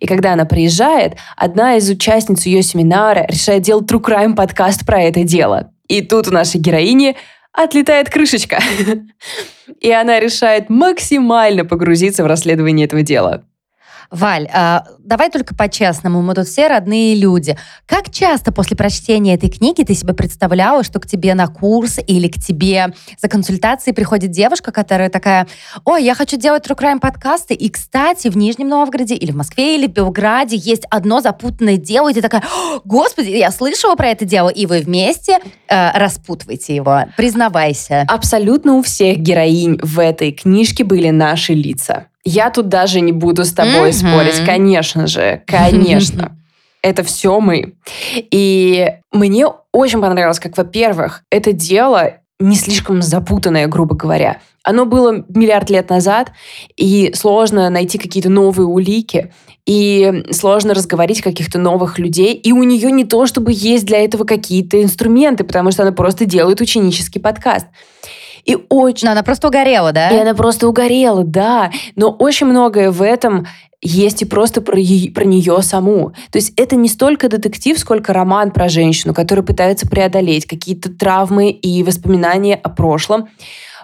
И 0.00 0.06
когда 0.06 0.32
она 0.32 0.44
приезжает, 0.44 1.16
одна 1.36 1.76
из 1.76 1.88
участниц 1.88 2.46
ее 2.46 2.62
семинара 2.62 3.26
решает 3.28 3.62
делать 3.62 3.90
True 3.90 4.02
Crime 4.02 4.34
подкаст 4.34 4.86
про 4.86 5.02
это 5.02 5.24
дело. 5.24 5.70
И 5.88 6.02
тут 6.02 6.28
у 6.28 6.30
нашей 6.30 6.60
героини 6.60 7.16
отлетает 7.52 8.10
крышечка. 8.10 8.60
И 9.80 9.90
она 9.90 10.20
решает 10.20 10.70
максимально 10.70 11.64
погрузиться 11.64 12.24
в 12.24 12.26
расследование 12.26 12.86
этого 12.86 13.02
дела. 13.02 13.44
Валь, 14.10 14.48
а, 14.52 14.84
давай 15.00 15.30
только 15.30 15.54
по-честному, 15.54 16.22
мы 16.22 16.34
тут 16.34 16.48
все 16.48 16.68
родные 16.68 17.14
люди. 17.14 17.58
Как 17.84 18.10
часто 18.10 18.52
после 18.52 18.74
прочтения 18.74 19.34
этой 19.34 19.50
книги 19.50 19.82
ты 19.82 19.94
себе 19.94 20.14
представляла, 20.14 20.82
что 20.82 20.98
к 20.98 21.06
тебе 21.06 21.34
на 21.34 21.46
курс 21.46 21.98
или 22.06 22.28
к 22.28 22.36
тебе 22.36 22.94
за 23.20 23.28
консультацией 23.28 23.94
приходит 23.94 24.30
девушка, 24.30 24.72
которая 24.72 25.10
такая, 25.10 25.46
ой, 25.84 26.04
я 26.04 26.14
хочу 26.14 26.38
делать 26.38 26.66
True 26.66 26.78
Crime 26.78 27.00
подкасты, 27.00 27.52
и, 27.52 27.68
кстати, 27.68 28.28
в 28.28 28.36
Нижнем 28.36 28.68
Новгороде 28.68 29.14
или 29.14 29.30
в 29.30 29.36
Москве 29.36 29.76
или 29.76 29.86
в 29.86 29.92
Белграде 29.92 30.56
есть 30.56 30.84
одно 30.88 31.20
запутанное 31.20 31.76
дело, 31.76 32.10
и 32.10 32.14
ты 32.14 32.22
такая, 32.22 32.42
господи, 32.84 33.28
я 33.30 33.50
слышала 33.50 33.94
про 33.94 34.08
это 34.08 34.24
дело, 34.24 34.48
и 34.48 34.64
вы 34.64 34.80
вместе 34.80 35.38
э, 35.68 35.98
распутываете 35.98 36.74
его. 36.74 37.04
Признавайся. 37.16 38.06
Абсолютно 38.08 38.74
у 38.74 38.82
всех 38.82 39.18
героинь 39.18 39.78
в 39.82 39.98
этой 39.98 40.32
книжке 40.32 40.82
были 40.82 41.10
наши 41.10 41.52
лица. 41.52 42.06
Я 42.24 42.50
тут 42.50 42.68
даже 42.68 43.00
не 43.00 43.12
буду 43.12 43.44
с 43.44 43.52
тобой 43.52 43.90
mm-hmm. 43.90 43.92
спорить, 43.92 44.44
конечно 44.44 45.06
же, 45.06 45.42
конечно. 45.46 46.36
Это 46.82 47.02
все 47.02 47.40
мы. 47.40 47.74
И 48.14 48.86
мне 49.12 49.46
очень 49.72 50.00
понравилось, 50.00 50.38
как, 50.38 50.56
во-первых, 50.56 51.22
это 51.30 51.52
дело 51.52 52.18
не 52.40 52.54
слишком 52.54 53.02
запутанное, 53.02 53.66
грубо 53.66 53.96
говоря. 53.96 54.40
Оно 54.62 54.84
было 54.84 55.24
миллиард 55.28 55.70
лет 55.70 55.90
назад, 55.90 56.30
и 56.76 57.12
сложно 57.14 57.68
найти 57.70 57.98
какие-то 57.98 58.28
новые 58.28 58.66
улики, 58.66 59.32
и 59.66 60.24
сложно 60.30 60.74
разговорить 60.74 61.20
каких-то 61.20 61.58
новых 61.58 61.98
людей, 61.98 62.34
и 62.34 62.52
у 62.52 62.62
нее 62.62 62.92
не 62.92 63.04
то, 63.04 63.26
чтобы 63.26 63.52
есть 63.52 63.86
для 63.86 64.04
этого 64.04 64.24
какие-то 64.24 64.82
инструменты, 64.82 65.44
потому 65.44 65.70
что 65.70 65.82
она 65.82 65.92
просто 65.92 66.26
делает 66.26 66.60
ученический 66.60 67.20
подкаст. 67.20 67.66
И 68.44 68.56
очень... 68.68 69.06
Но 69.06 69.12
она 69.12 69.22
просто 69.22 69.48
угорела, 69.48 69.92
да? 69.92 70.10
И 70.10 70.16
она 70.16 70.34
просто 70.34 70.68
угорела, 70.68 71.24
да. 71.24 71.70
Но 71.96 72.10
очень 72.10 72.46
многое 72.46 72.90
в 72.90 73.02
этом 73.02 73.46
есть 73.80 74.22
и 74.22 74.24
просто 74.24 74.60
про, 74.60 74.78
е- 74.78 75.10
про 75.12 75.24
нее 75.24 75.62
саму. 75.62 76.10
То 76.30 76.38
есть 76.38 76.52
это 76.56 76.76
не 76.76 76.88
столько 76.88 77.28
детектив, 77.28 77.78
сколько 77.78 78.12
роман 78.12 78.50
про 78.50 78.68
женщину, 78.68 79.14
которая 79.14 79.44
пытается 79.44 79.88
преодолеть 79.88 80.46
какие-то 80.46 80.90
травмы 80.90 81.50
и 81.50 81.82
воспоминания 81.82 82.56
о 82.56 82.68
прошлом. 82.68 83.28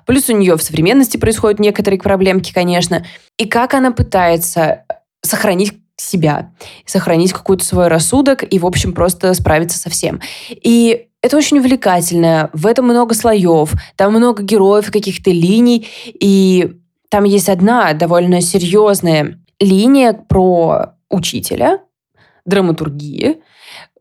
Плюс 0.07 0.29
у 0.29 0.37
нее 0.37 0.57
в 0.57 0.62
современности 0.62 1.17
происходят 1.17 1.61
некоторые 1.61 2.01
проблемки, 2.01 2.53
конечно. 2.53 3.05
И 3.38 3.47
как 3.47 3.75
она 3.75 3.90
пытается 3.90 4.85
сохранить 5.23 5.73
себя, 5.97 6.53
сохранить 6.85 7.33
какой-то 7.33 7.64
свой 7.64 7.88
рассудок 7.88 8.43
и, 8.43 8.59
в 8.59 8.67
общем, 8.67 8.93
просто 8.93 9.33
справиться 9.35 9.79
со 9.79 9.90
всем. 9.90 10.21
И 10.51 11.07
это 11.25 11.39
очень 11.39 11.59
увлекательно. 11.59 12.51
В 12.53 12.67
этом 12.67 12.85
много 12.85 13.15
слоев, 13.15 13.73
там 13.97 14.13
много 14.13 14.43
героев, 14.43 14.93
каких-то 14.93 15.31
линий. 15.31 15.89
И 16.21 16.73
там 17.09 17.25
есть 17.25 17.49
одна 17.49 17.95
довольно 17.95 18.43
серьезная 18.43 19.39
линия 19.59 20.13
про 20.13 20.97
учителя, 21.09 21.81
драматургии, 22.45 23.39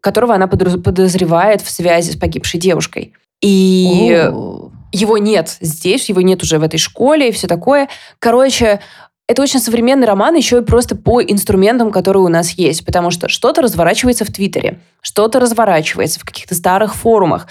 которого 0.01 0.35
она 0.35 0.47
подозревает 0.47 1.61
в 1.61 1.69
связи 1.69 2.11
с 2.11 2.17
погибшей 2.17 2.59
девушкой. 2.59 3.13
И 3.39 4.29
О. 4.29 4.71
его 4.91 5.17
нет 5.17 5.55
здесь, 5.61 6.09
его 6.09 6.19
нет 6.19 6.43
уже 6.43 6.59
в 6.59 6.63
этой 6.63 6.77
школе 6.77 7.29
и 7.29 7.31
все 7.31 7.47
такое. 7.47 7.87
Короче, 8.19 8.81
это 9.33 9.41
очень 9.41 9.59
современный 9.59 10.05
роман 10.05 10.35
еще 10.35 10.59
и 10.59 10.61
просто 10.61 10.95
по 10.95 11.21
инструментам, 11.21 11.91
которые 11.91 12.21
у 12.21 12.27
нас 12.27 12.51
есть, 12.51 12.85
потому 12.85 13.09
что 13.09 13.27
что-то 13.27 13.63
разворачивается 13.63 14.25
в 14.25 14.31
Твиттере, 14.31 14.79
что-то 15.01 15.39
разворачивается 15.39 16.19
в 16.19 16.23
каких-то 16.23 16.53
старых 16.53 16.93
форумах, 16.93 17.47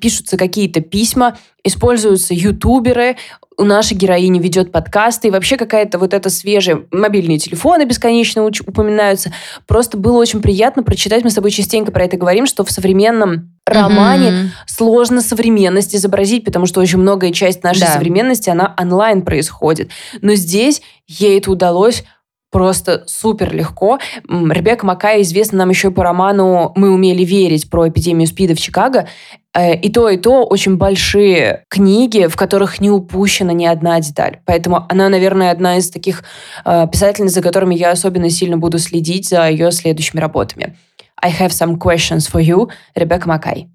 пишутся 0.00 0.36
какие-то 0.36 0.80
письма, 0.80 1.38
используются 1.64 2.34
ютуберы, 2.34 3.16
у 3.56 3.64
нашей 3.64 3.96
героини 3.96 4.38
ведет 4.40 4.72
подкасты, 4.72 5.28
и 5.28 5.30
вообще 5.30 5.56
какая-то 5.56 5.98
вот 5.98 6.12
эта 6.12 6.28
свежая... 6.30 6.82
Мобильные 6.90 7.38
телефоны 7.38 7.84
бесконечно 7.84 8.44
упоминаются. 8.44 9.32
Просто 9.66 9.96
было 9.96 10.18
очень 10.18 10.42
приятно 10.42 10.82
прочитать, 10.82 11.24
мы 11.24 11.30
с 11.30 11.34
тобой 11.34 11.50
частенько 11.50 11.92
про 11.92 12.04
это 12.04 12.16
говорим, 12.16 12.46
что 12.46 12.64
в 12.64 12.70
современном 12.70 13.52
романе 13.66 14.28
mm-hmm. 14.28 14.48
сложно 14.66 15.20
современность 15.20 15.94
изобразить, 15.94 16.44
потому 16.44 16.66
что 16.66 16.80
очень 16.80 16.98
многое 16.98 17.32
часть 17.32 17.62
нашей 17.62 17.80
да. 17.80 17.92
современности, 17.92 18.50
она 18.50 18.74
онлайн 18.78 19.22
происходит. 19.22 19.90
Но 20.20 20.34
здесь 20.34 20.82
ей 21.06 21.38
это 21.38 21.50
удалось 21.50 22.04
просто 22.50 23.02
супер 23.08 23.52
легко. 23.52 23.98
Ребекка 24.28 24.86
Макай 24.86 25.22
известна 25.22 25.58
нам 25.58 25.70
еще 25.70 25.90
по 25.90 26.04
роману 26.04 26.72
«Мы 26.76 26.90
умели 26.90 27.24
верить» 27.24 27.68
про 27.68 27.88
эпидемию 27.88 28.28
СПИДа 28.28 28.54
в 28.54 28.60
Чикаго. 28.60 29.08
Э, 29.54 29.76
и 29.76 29.90
то, 29.90 30.08
и 30.08 30.16
то 30.16 30.44
очень 30.44 30.76
большие 30.76 31.64
книги, 31.68 32.26
в 32.26 32.36
которых 32.36 32.80
не 32.80 32.90
упущена 32.90 33.52
ни 33.52 33.64
одна 33.64 34.00
деталь. 34.00 34.40
Поэтому 34.44 34.84
она, 34.88 35.08
наверное, 35.08 35.52
одна 35.52 35.76
из 35.76 35.90
таких 35.90 36.24
э, 36.64 36.86
писательниц, 36.90 37.32
за 37.32 37.42
которыми 37.42 37.74
я 37.74 37.92
особенно 37.92 38.28
сильно 38.30 38.58
буду 38.58 38.78
следить 38.78 39.28
за 39.28 39.48
ее 39.48 39.70
следующими 39.70 40.20
работами. 40.20 40.76
I 41.22 41.30
have 41.30 41.50
some 41.50 41.78
questions 41.78 42.28
for 42.30 42.42
you, 42.42 42.68
Ребекка 42.94 43.28
Макай. 43.28 43.68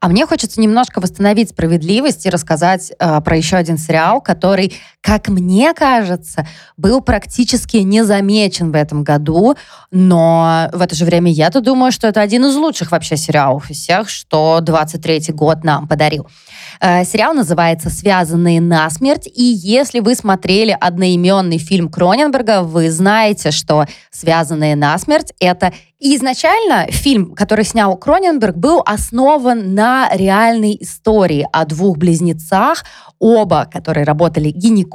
А 0.00 0.08
мне 0.08 0.26
хочется 0.26 0.60
немножко 0.60 1.00
восстановить 1.00 1.50
справедливость 1.50 2.26
и 2.26 2.30
рассказать 2.30 2.92
э, 2.98 3.20
про 3.20 3.36
еще 3.36 3.56
один 3.56 3.78
сериал, 3.78 4.20
который, 4.20 4.74
как 5.04 5.28
мне 5.28 5.74
кажется, 5.74 6.48
был 6.78 7.02
практически 7.02 7.76
не 7.76 8.04
замечен 8.06 8.72
в 8.72 8.74
этом 8.74 9.04
году, 9.04 9.54
но 9.90 10.70
в 10.72 10.80
это 10.80 10.94
же 10.94 11.04
время 11.04 11.30
я-то 11.30 11.60
думаю, 11.60 11.92
что 11.92 12.06
это 12.08 12.22
один 12.22 12.46
из 12.46 12.56
лучших 12.56 12.90
вообще 12.90 13.18
сериалов 13.18 13.68
из 13.68 13.80
всех, 13.80 14.08
что 14.08 14.60
23-й 14.62 15.34
год 15.34 15.62
нам 15.62 15.86
подарил. 15.86 16.26
Э, 16.80 17.04
сериал 17.04 17.34
называется 17.34 17.90
«Связанные 17.90 18.62
насмерть», 18.62 19.26
и 19.26 19.44
если 19.44 20.00
вы 20.00 20.14
смотрели 20.14 20.74
одноименный 20.80 21.58
фильм 21.58 21.90
Кроненберга, 21.90 22.62
вы 22.62 22.90
знаете, 22.90 23.50
что 23.50 23.84
«Связанные 24.10 24.74
насмерть»— 24.74 25.34
это 25.38 25.74
и 26.04 26.16
изначально 26.16 26.88
фильм, 26.90 27.34
который 27.34 27.64
снял 27.64 27.96
Кроненберг, 27.96 28.56
был 28.56 28.82
основан 28.84 29.74
на 29.74 30.10
реальной 30.12 30.76
истории 30.80 31.46
о 31.50 31.64
двух 31.64 31.96
близнецах, 31.96 32.84
оба, 33.18 33.66
которые 33.72 34.04
работали 34.04 34.50
гинекологами 34.50 34.93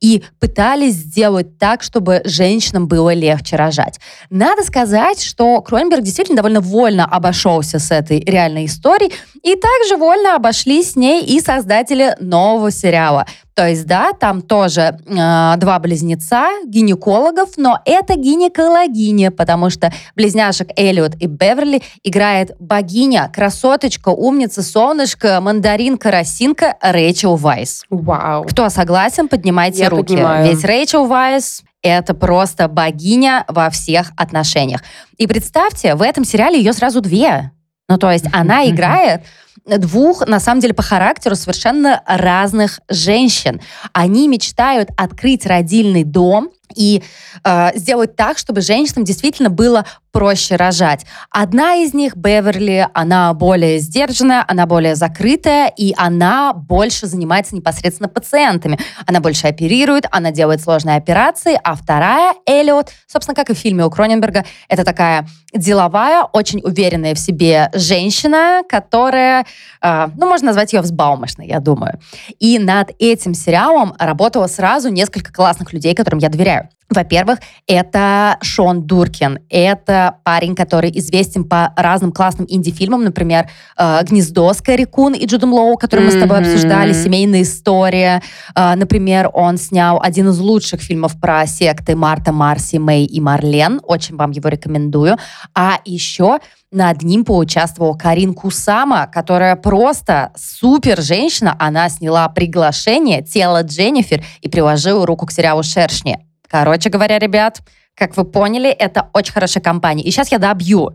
и 0.00 0.22
пытались 0.40 0.94
сделать 0.94 1.58
так, 1.58 1.82
чтобы 1.82 2.22
женщинам 2.24 2.88
было 2.88 3.12
легче 3.14 3.56
рожать. 3.56 4.00
Надо 4.30 4.62
сказать, 4.64 5.22
что 5.22 5.60
Кроненберг 5.62 6.02
действительно 6.02 6.36
довольно 6.36 6.60
вольно 6.60 7.04
обошелся 7.04 7.78
с 7.78 7.90
этой 7.90 8.20
реальной 8.20 8.66
историей, 8.66 9.12
и 9.42 9.56
также 9.56 9.96
вольно 9.96 10.36
обошлись 10.36 10.92
с 10.92 10.96
ней 10.96 11.24
и 11.24 11.40
создатели 11.40 12.16
нового 12.20 12.70
сериала. 12.70 13.26
То 13.54 13.68
есть, 13.68 13.86
да, 13.86 14.12
там 14.12 14.42
тоже 14.42 14.98
э, 15.06 15.56
два 15.58 15.78
близнеца, 15.78 16.48
гинекологов, 16.66 17.50
но 17.56 17.78
это 17.84 18.16
гинекологиня, 18.16 19.30
потому 19.30 19.70
что 19.70 19.92
близняшек 20.16 20.70
Элliot 20.76 21.16
и 21.20 21.26
Беверли 21.26 21.80
играет 22.02 22.56
богиня, 22.58 23.30
красоточка, 23.32 24.08
умница, 24.08 24.62
солнышко, 24.62 25.40
мандаринка, 25.40 26.10
росинка 26.10 26.76
Рэйчел 26.80 27.36
Вайс. 27.36 27.84
Вау. 27.90 28.44
Кто 28.44 28.68
согласен, 28.70 29.28
поднимайте 29.28 29.82
Я 29.82 29.90
руки. 29.90 30.14
Поднимаю. 30.14 30.50
Ведь 30.50 30.64
Рэйчел 30.64 31.06
Вайс 31.06 31.62
это 31.80 32.14
просто 32.14 32.66
богиня 32.66 33.44
во 33.46 33.70
всех 33.70 34.12
отношениях. 34.16 34.82
И 35.16 35.28
представьте, 35.28 35.94
в 35.94 36.02
этом 36.02 36.24
сериале 36.24 36.58
ее 36.58 36.72
сразу 36.72 37.00
две. 37.00 37.52
Ну, 37.88 37.98
то 37.98 38.10
есть 38.10 38.24
она 38.32 38.68
играет 38.68 39.20
двух, 39.66 40.26
на 40.26 40.40
самом 40.40 40.60
деле, 40.60 40.74
по 40.74 40.82
характеру 40.82 41.36
совершенно 41.36 42.02
разных 42.06 42.80
женщин. 42.88 43.60
Они 43.92 44.28
мечтают 44.28 44.90
открыть 44.96 45.46
родильный 45.46 46.04
дом, 46.04 46.50
и 46.74 47.02
э, 47.44 47.70
сделать 47.76 48.16
так, 48.16 48.38
чтобы 48.38 48.60
женщинам 48.60 49.04
действительно 49.04 49.50
было 49.50 49.84
проще 50.14 50.54
рожать. 50.54 51.04
Одна 51.28 51.74
из 51.74 51.92
них, 51.92 52.16
Беверли, 52.16 52.88
она 52.94 53.34
более 53.34 53.80
сдержанная, 53.80 54.44
она 54.46 54.64
более 54.64 54.94
закрытая, 54.94 55.72
и 55.76 55.92
она 55.96 56.52
больше 56.52 57.06
занимается 57.06 57.56
непосредственно 57.56 58.08
пациентами. 58.08 58.78
Она 59.06 59.18
больше 59.18 59.48
оперирует, 59.48 60.06
она 60.12 60.30
делает 60.30 60.62
сложные 60.62 60.96
операции, 60.96 61.58
а 61.64 61.74
вторая, 61.74 62.34
Эллиот, 62.46 62.92
собственно, 63.08 63.34
как 63.34 63.50
и 63.50 63.54
в 63.54 63.58
фильме 63.58 63.84
у 63.84 63.90
Кроненберга, 63.90 64.44
это 64.68 64.84
такая 64.84 65.26
деловая, 65.52 66.22
очень 66.22 66.60
уверенная 66.62 67.16
в 67.16 67.18
себе 67.18 67.70
женщина, 67.74 68.62
которая, 68.68 69.44
э, 69.82 70.08
ну, 70.16 70.28
можно 70.28 70.46
назвать 70.46 70.72
ее 70.72 70.80
взбаумышной, 70.80 71.48
я 71.48 71.58
думаю. 71.58 71.98
И 72.38 72.60
над 72.60 72.92
этим 73.00 73.34
сериалом 73.34 73.94
работало 73.98 74.46
сразу 74.46 74.90
несколько 74.90 75.32
классных 75.32 75.72
людей, 75.72 75.92
которым 75.94 76.20
я 76.20 76.28
доверяю. 76.28 76.68
Во-первых, 76.90 77.40
это 77.66 78.36
Шон 78.40 78.86
Дуркин. 78.86 79.40
Это 79.48 80.16
парень, 80.22 80.54
который 80.54 80.90
известен 80.98 81.44
по 81.44 81.72
разным 81.76 82.12
классным 82.12 82.46
инди-фильмам, 82.48 83.02
например, 83.02 83.48
э, 83.76 84.00
«Гнездо» 84.04 84.52
с 84.52 84.60
Кэрри 84.60 84.84
Кун 84.84 85.14
и 85.14 85.26
Джудом 85.26 85.52
Лоу, 85.52 85.76
который 85.76 86.04
мы 86.04 86.10
с 86.12 86.20
тобой 86.20 86.38
обсуждали, 86.38 86.92
«Семейная 86.92 87.42
история». 87.42 88.22
Э, 88.54 88.74
например, 88.74 89.30
он 89.32 89.56
снял 89.56 90.00
один 90.00 90.28
из 90.28 90.38
лучших 90.38 90.80
фильмов 90.80 91.18
про 91.20 91.46
секты 91.46 91.96
Марта, 91.96 92.32
Марси, 92.32 92.76
Мэй 92.76 93.04
и 93.04 93.20
Марлен. 93.20 93.80
Очень 93.82 94.16
вам 94.16 94.30
его 94.30 94.48
рекомендую. 94.48 95.16
А 95.54 95.78
еще 95.84 96.38
над 96.70 97.02
ним 97.02 97.24
поучаствовала 97.24 97.94
Карин 97.94 98.34
Кусама, 98.34 99.06
которая 99.06 99.56
просто 99.56 100.32
супер 100.36 101.00
женщина. 101.00 101.56
Она 101.58 101.88
сняла 101.88 102.28
приглашение 102.28 103.22
«Тело 103.22 103.62
Дженнифер» 103.62 104.22
и 104.40 104.48
приложила 104.48 105.06
руку 105.06 105.26
к 105.26 105.32
сериалу 105.32 105.62
«Шершни». 105.62 106.18
Короче 106.54 106.88
говоря, 106.88 107.18
ребят, 107.18 107.62
как 107.96 108.16
вы 108.16 108.24
поняли, 108.24 108.70
это 108.70 109.08
очень 109.12 109.32
хорошая 109.32 109.60
компания. 109.60 110.04
И 110.04 110.12
сейчас 110.12 110.30
я 110.30 110.38
добью. 110.38 110.90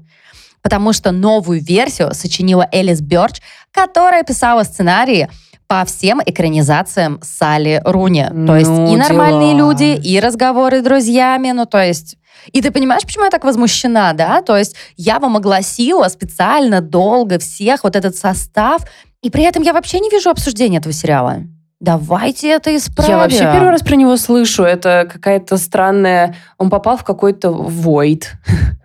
Потому 0.62 0.94
что 0.94 1.12
новую 1.12 1.62
версию 1.62 2.14
сочинила 2.14 2.66
Элис 2.72 3.02
Бёрч, 3.02 3.42
которая 3.74 4.24
писала 4.24 4.64
сценарии 4.64 5.28
по 5.68 5.84
всем 5.84 6.22
экранизациям 6.26 7.20
Салли 7.22 7.82
Руни. 7.84 8.28
Ну, 8.32 8.48
то 8.48 8.56
есть 8.56 8.72
и 8.72 8.96
нормальные 8.96 9.54
дела. 9.54 9.68
люди, 9.68 10.00
и 10.02 10.18
разговоры 10.22 10.80
с 10.80 10.84
друзьями, 10.84 11.52
ну 11.52 11.66
то 11.66 11.84
есть... 11.84 12.16
И 12.54 12.62
ты 12.62 12.72
понимаешь, 12.72 13.04
почему 13.04 13.26
я 13.26 13.30
так 13.30 13.44
возмущена, 13.44 14.14
да? 14.14 14.42
То 14.42 14.56
есть 14.56 14.78
я 14.96 15.20
вам 15.20 15.36
огласила 15.36 16.08
специально 16.08 16.80
долго 16.80 17.38
всех 17.38 17.84
вот 17.84 17.98
этот 17.98 18.16
состав, 18.16 18.84
и 19.22 19.30
при 19.30 19.44
этом 19.44 19.64
я 19.64 19.74
вообще 19.74 20.00
не 20.00 20.10
вижу 20.10 20.30
обсуждения 20.30 20.78
этого 20.78 20.94
сериала. 20.94 21.42
Давайте 21.80 22.50
это 22.50 22.76
исправим. 22.76 23.12
Я 23.12 23.18
вообще 23.18 23.40
первый 23.40 23.70
раз 23.70 23.82
про 23.82 23.96
него 23.96 24.18
слышу. 24.18 24.64
Это 24.64 25.08
какая-то 25.12 25.58
странная... 25.58 26.36
Он 26.58 26.70
попал 26.70 26.98
в 26.98 27.04
какой-то 27.04 27.50
void. 27.50 28.24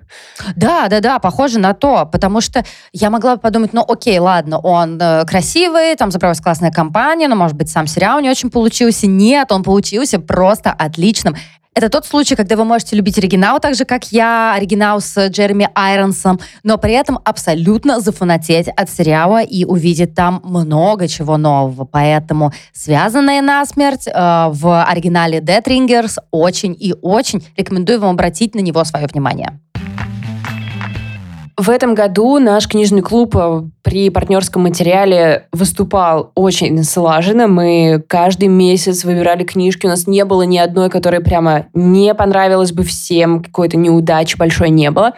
Да, 0.56 0.88
да, 0.88 1.00
да, 1.00 1.18
похоже 1.18 1.58
на 1.58 1.74
то, 1.74 2.06
потому 2.06 2.40
что 2.40 2.64
я 2.92 3.10
могла 3.10 3.36
бы 3.36 3.40
подумать, 3.40 3.72
ну 3.72 3.84
окей, 3.86 4.18
ладно, 4.18 4.58
он 4.58 5.00
э, 5.00 5.24
красивый, 5.24 5.94
там 5.96 6.10
заправилась 6.10 6.40
классная 6.40 6.70
компания, 6.70 7.28
но, 7.28 7.36
может 7.36 7.56
быть, 7.56 7.68
сам 7.68 7.86
сериал 7.86 8.20
не 8.20 8.30
очень 8.30 8.50
получился. 8.50 9.06
Нет, 9.06 9.50
он 9.52 9.62
получился 9.62 10.18
просто 10.18 10.70
отличным. 10.70 11.36
Это 11.76 11.88
тот 11.88 12.06
случай, 12.06 12.36
когда 12.36 12.54
вы 12.54 12.64
можете 12.64 12.94
любить 12.94 13.18
оригинал 13.18 13.58
так 13.58 13.74
же, 13.74 13.84
как 13.84 14.12
я, 14.12 14.54
оригинал 14.54 15.00
с 15.00 15.26
Джереми 15.26 15.68
Айронсом, 15.74 16.38
но 16.62 16.78
при 16.78 16.92
этом 16.92 17.18
абсолютно 17.24 17.98
зафанатеть 17.98 18.68
от 18.68 18.88
сериала 18.88 19.42
и 19.42 19.64
увидеть 19.64 20.14
там 20.14 20.40
много 20.44 21.08
чего 21.08 21.36
нового. 21.36 21.84
Поэтому 21.84 22.52
«Связанные 22.72 23.42
насмерть» 23.42 24.06
э, 24.06 24.12
в 24.12 24.84
оригинале 24.84 25.40
Dead 25.40 25.64
Ringers 25.64 26.18
очень 26.30 26.76
и 26.78 26.94
очень 27.02 27.44
рекомендую 27.56 27.98
вам 27.98 28.10
обратить 28.10 28.54
на 28.54 28.60
него 28.60 28.84
свое 28.84 29.08
внимание. 29.08 29.58
В 31.56 31.70
этом 31.70 31.96
году 31.96 32.38
наш 32.38 32.68
книжный 32.68 33.02
клуб 33.02 33.34
э, 33.34 33.62
при 33.84 34.08
партнерском 34.08 34.62
материале 34.62 35.46
выступал 35.52 36.32
очень 36.34 36.82
слаженно. 36.84 37.48
Мы 37.48 38.02
каждый 38.08 38.48
месяц 38.48 39.04
выбирали 39.04 39.44
книжки. 39.44 39.84
У 39.84 39.90
нас 39.90 40.06
не 40.06 40.24
было 40.24 40.42
ни 40.42 40.56
одной, 40.56 40.88
которая 40.88 41.20
прямо 41.20 41.66
не 41.74 42.14
понравилась 42.14 42.72
бы 42.72 42.82
всем. 42.82 43.42
Какой-то 43.42 43.76
неудачи 43.76 44.38
большой 44.38 44.70
не 44.70 44.90
было. 44.90 45.12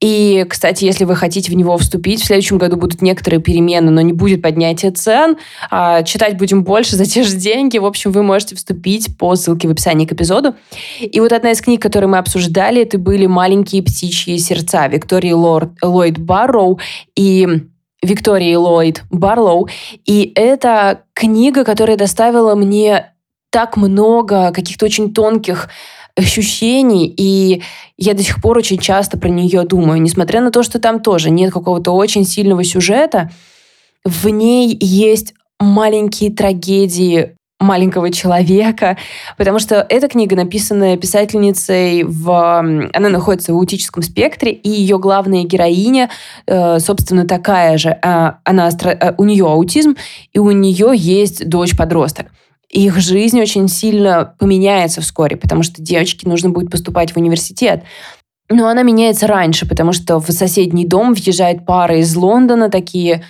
И, 0.00 0.46
кстати, 0.48 0.84
если 0.84 1.04
вы 1.04 1.16
хотите 1.16 1.50
в 1.50 1.56
него 1.56 1.76
вступить, 1.78 2.22
в 2.22 2.26
следующем 2.26 2.58
году 2.58 2.76
будут 2.76 3.02
некоторые 3.02 3.40
перемены, 3.40 3.90
но 3.90 4.00
не 4.02 4.12
будет 4.12 4.40
поднятия 4.40 4.92
цен. 4.92 5.36
А 5.68 6.04
читать 6.04 6.38
будем 6.38 6.62
больше 6.62 6.94
за 6.94 7.06
те 7.06 7.24
же 7.24 7.34
деньги. 7.34 7.78
В 7.78 7.84
общем, 7.84 8.12
вы 8.12 8.22
можете 8.22 8.54
вступить 8.54 9.18
по 9.18 9.34
ссылке 9.34 9.66
в 9.66 9.72
описании 9.72 10.06
к 10.06 10.12
эпизоду. 10.12 10.54
И 11.00 11.18
вот 11.18 11.32
одна 11.32 11.50
из 11.50 11.60
книг, 11.60 11.82
которые 11.82 12.08
мы 12.08 12.18
обсуждали, 12.18 12.82
это 12.82 12.98
были 12.98 13.26
«Маленькие 13.26 13.82
птичьи 13.82 14.38
сердца» 14.38 14.86
Виктории 14.86 15.32
Лорд 15.32 15.72
Ллойд 15.82 16.18
Барроу 16.18 16.78
и 17.16 17.66
Виктории 18.02 18.54
Ллойд 18.54 19.02
Барлоу. 19.10 19.68
И 20.04 20.32
это 20.34 21.02
книга, 21.12 21.64
которая 21.64 21.96
доставила 21.96 22.54
мне 22.54 23.12
так 23.50 23.76
много 23.76 24.52
каких-то 24.52 24.86
очень 24.86 25.14
тонких 25.14 25.68
ощущений, 26.16 27.12
и 27.14 27.62
я 27.98 28.14
до 28.14 28.22
сих 28.22 28.40
пор 28.40 28.58
очень 28.58 28.78
часто 28.78 29.18
про 29.18 29.28
нее 29.28 29.64
думаю. 29.64 30.00
Несмотря 30.00 30.40
на 30.40 30.50
то, 30.50 30.62
что 30.62 30.78
там 30.78 31.00
тоже 31.00 31.30
нет 31.30 31.52
какого-то 31.52 31.92
очень 31.92 32.24
сильного 32.24 32.64
сюжета, 32.64 33.30
в 34.04 34.28
ней 34.28 34.76
есть 34.80 35.34
маленькие 35.60 36.30
трагедии 36.30 37.36
маленького 37.58 38.10
человека, 38.10 38.96
потому 39.38 39.58
что 39.58 39.86
эта 39.88 40.08
книга 40.08 40.36
написана 40.36 40.96
писательницей 40.96 42.02
в... 42.02 42.30
Она 42.92 43.08
находится 43.08 43.52
в 43.52 43.56
аутическом 43.56 44.02
спектре, 44.02 44.52
и 44.52 44.68
ее 44.68 44.98
главная 44.98 45.44
героиня, 45.44 46.10
э, 46.46 46.78
собственно, 46.80 47.26
такая 47.26 47.78
же. 47.78 47.98
А, 48.02 48.38
она, 48.44 48.68
э, 48.68 49.14
у 49.16 49.24
нее 49.24 49.46
аутизм, 49.46 49.96
и 50.34 50.38
у 50.38 50.50
нее 50.50 50.92
есть 50.94 51.48
дочь-подросток. 51.48 52.26
Их 52.68 52.98
жизнь 52.98 53.40
очень 53.40 53.68
сильно 53.68 54.34
поменяется 54.38 55.00
вскоре, 55.00 55.36
потому 55.36 55.62
что 55.62 55.80
девочке 55.80 56.28
нужно 56.28 56.50
будет 56.50 56.70
поступать 56.70 57.12
в 57.12 57.16
университет. 57.16 57.84
Но 58.48 58.68
она 58.68 58.82
меняется 58.82 59.26
раньше, 59.26 59.66
потому 59.66 59.92
что 59.92 60.20
в 60.20 60.30
соседний 60.30 60.86
дом 60.86 61.14
въезжает 61.14 61.66
пара 61.66 61.98
из 61.98 62.14
Лондона, 62.14 62.70
такие 62.70 63.24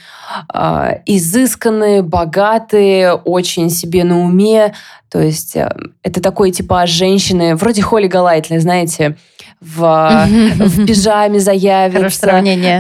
э, 0.53 0.91
изысканные, 1.07 2.03
богатые, 2.03 3.15
очень 3.15 3.71
себе 3.71 4.05
на 4.05 4.21
уме. 4.21 4.75
То 5.09 5.19
есть 5.23 5.57
э, 5.57 5.75
это 6.03 6.21
такой 6.21 6.51
типаж 6.51 6.91
женщины, 6.91 7.57
вроде 7.57 7.81
Холли 7.81 8.09
Галайтли, 8.09 8.59
знаете, 8.59 9.17
в, 9.59 10.27
в 10.59 10.87
пижаме 10.87 11.41
заявится. 11.41 12.01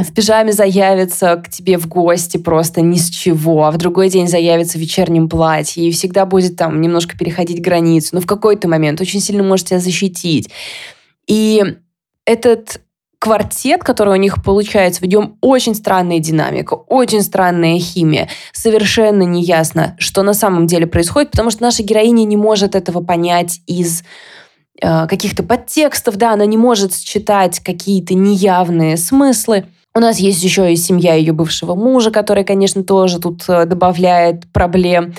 В 0.02 0.12
пижаме 0.12 0.52
заявится 0.52 1.36
к 1.36 1.48
тебе 1.48 1.78
в 1.78 1.88
гости 1.88 2.36
просто 2.36 2.82
ни 2.82 2.98
с 2.98 3.08
чего, 3.08 3.64
а 3.64 3.70
в 3.70 3.78
другой 3.78 4.10
день 4.10 4.28
заявится 4.28 4.76
в 4.76 4.82
вечернем 4.82 5.30
платье 5.30 5.88
и 5.88 5.90
всегда 5.90 6.26
будет 6.26 6.56
там 6.56 6.82
немножко 6.82 7.16
переходить 7.16 7.62
границу. 7.62 8.10
Но 8.12 8.20
в 8.20 8.26
какой-то 8.26 8.68
момент 8.68 9.00
очень 9.00 9.20
сильно 9.20 9.42
может 9.42 9.68
тебя 9.68 9.80
защитить. 9.80 10.50
И 11.26 11.76
этот 12.26 12.80
квартет, 13.18 13.82
который 13.82 14.12
у 14.12 14.20
них 14.20 14.42
получается, 14.44 15.00
в 15.00 15.06
нем 15.06 15.38
очень 15.40 15.74
странная 15.74 16.18
динамика, 16.18 16.74
очень 16.74 17.22
странная 17.22 17.78
химия. 17.78 18.28
Совершенно 18.52 19.22
неясно, 19.22 19.96
что 19.98 20.22
на 20.22 20.34
самом 20.34 20.66
деле 20.66 20.86
происходит, 20.86 21.30
потому 21.30 21.50
что 21.50 21.62
наша 21.62 21.82
героиня 21.82 22.24
не 22.24 22.36
может 22.36 22.74
этого 22.74 23.02
понять 23.02 23.60
из 23.66 24.02
э, 24.80 25.06
каких-то 25.06 25.42
подтекстов, 25.42 26.16
да, 26.16 26.32
она 26.32 26.46
не 26.46 26.56
может 26.56 26.94
считать 26.94 27.60
какие-то 27.60 28.14
неявные 28.14 28.96
смыслы. 28.96 29.66
У 29.94 29.98
нас 29.98 30.18
есть 30.18 30.42
еще 30.42 30.70
и 30.70 30.76
семья 30.76 31.14
ее 31.14 31.32
бывшего 31.32 31.74
мужа, 31.74 32.10
которая, 32.10 32.44
конечно, 32.44 32.84
тоже 32.84 33.18
тут 33.18 33.44
э, 33.48 33.64
добавляет 33.64 34.52
проблем. 34.52 35.14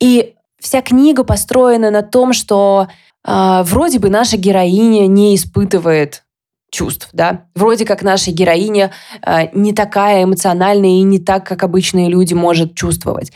И 0.00 0.34
вся 0.60 0.82
книга 0.82 1.22
построена 1.22 1.92
на 1.92 2.02
том, 2.02 2.32
что 2.32 2.88
э, 3.24 3.62
вроде 3.62 4.00
бы 4.00 4.10
наша 4.10 4.36
героиня 4.36 5.06
не 5.06 5.36
испытывает 5.36 6.24
чувств, 6.70 7.08
да. 7.12 7.44
Вроде 7.54 7.84
как 7.84 8.02
наша 8.02 8.30
героиня 8.30 8.90
э, 9.24 9.48
не 9.52 9.72
такая 9.72 10.24
эмоциональная 10.24 10.90
и 10.90 11.02
не 11.02 11.18
так, 11.18 11.46
как 11.46 11.62
обычные 11.62 12.08
люди 12.08 12.34
может 12.34 12.74
чувствовать. 12.74 13.32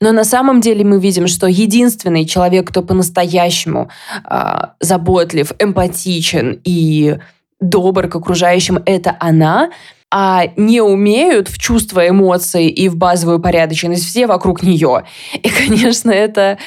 Но 0.00 0.12
на 0.12 0.24
самом 0.24 0.60
деле 0.60 0.84
мы 0.84 1.00
видим, 1.00 1.26
что 1.26 1.46
единственный 1.46 2.26
человек, 2.26 2.68
кто 2.68 2.82
по-настоящему 2.82 3.88
э, 4.24 4.54
заботлив, 4.80 5.52
эмпатичен 5.58 6.60
и 6.64 7.18
добр 7.60 8.08
к 8.08 8.16
окружающим, 8.16 8.82
это 8.84 9.16
она, 9.18 9.70
а 10.10 10.44
не 10.56 10.80
умеют 10.80 11.48
в 11.48 11.58
чувства, 11.58 12.08
эмоции 12.08 12.68
и 12.68 12.88
в 12.88 12.96
базовую 12.96 13.40
порядочность 13.40 14.04
все 14.04 14.26
вокруг 14.26 14.62
нее. 14.62 15.04
И, 15.32 15.48
конечно, 15.48 16.10
это 16.10 16.58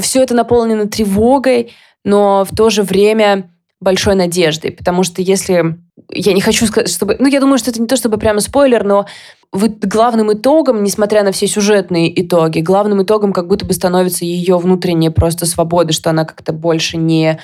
все 0.00 0.22
это 0.22 0.34
наполнено 0.34 0.88
тревогой, 0.88 1.72
но 2.04 2.44
в 2.44 2.54
то 2.56 2.70
же 2.70 2.82
время 2.82 3.50
большой 3.80 4.14
надеждой, 4.14 4.72
потому 4.72 5.02
что 5.02 5.22
если... 5.22 5.78
Я 6.10 6.32
не 6.32 6.40
хочу 6.40 6.66
сказать, 6.66 6.90
чтобы... 6.90 7.16
Ну, 7.18 7.28
я 7.28 7.40
думаю, 7.40 7.58
что 7.58 7.70
это 7.70 7.80
не 7.80 7.86
то 7.86 7.96
чтобы 7.96 8.18
прямо 8.18 8.40
спойлер, 8.40 8.84
но 8.84 9.06
главным 9.52 10.32
итогом, 10.32 10.82
несмотря 10.82 11.22
на 11.22 11.32
все 11.32 11.46
сюжетные 11.46 12.20
итоги, 12.20 12.60
главным 12.60 13.02
итогом 13.02 13.32
как 13.32 13.46
будто 13.46 13.64
бы 13.64 13.72
становится 13.72 14.24
ее 14.24 14.58
внутренняя 14.58 15.10
просто 15.10 15.46
свобода, 15.46 15.92
что 15.92 16.10
она 16.10 16.24
как-то 16.24 16.52
больше 16.52 16.96
не 16.96 17.38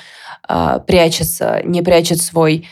э, 0.47 0.79
прячется, 0.85 1.61
не 1.63 1.81
прячет 1.81 2.21
свой 2.21 2.67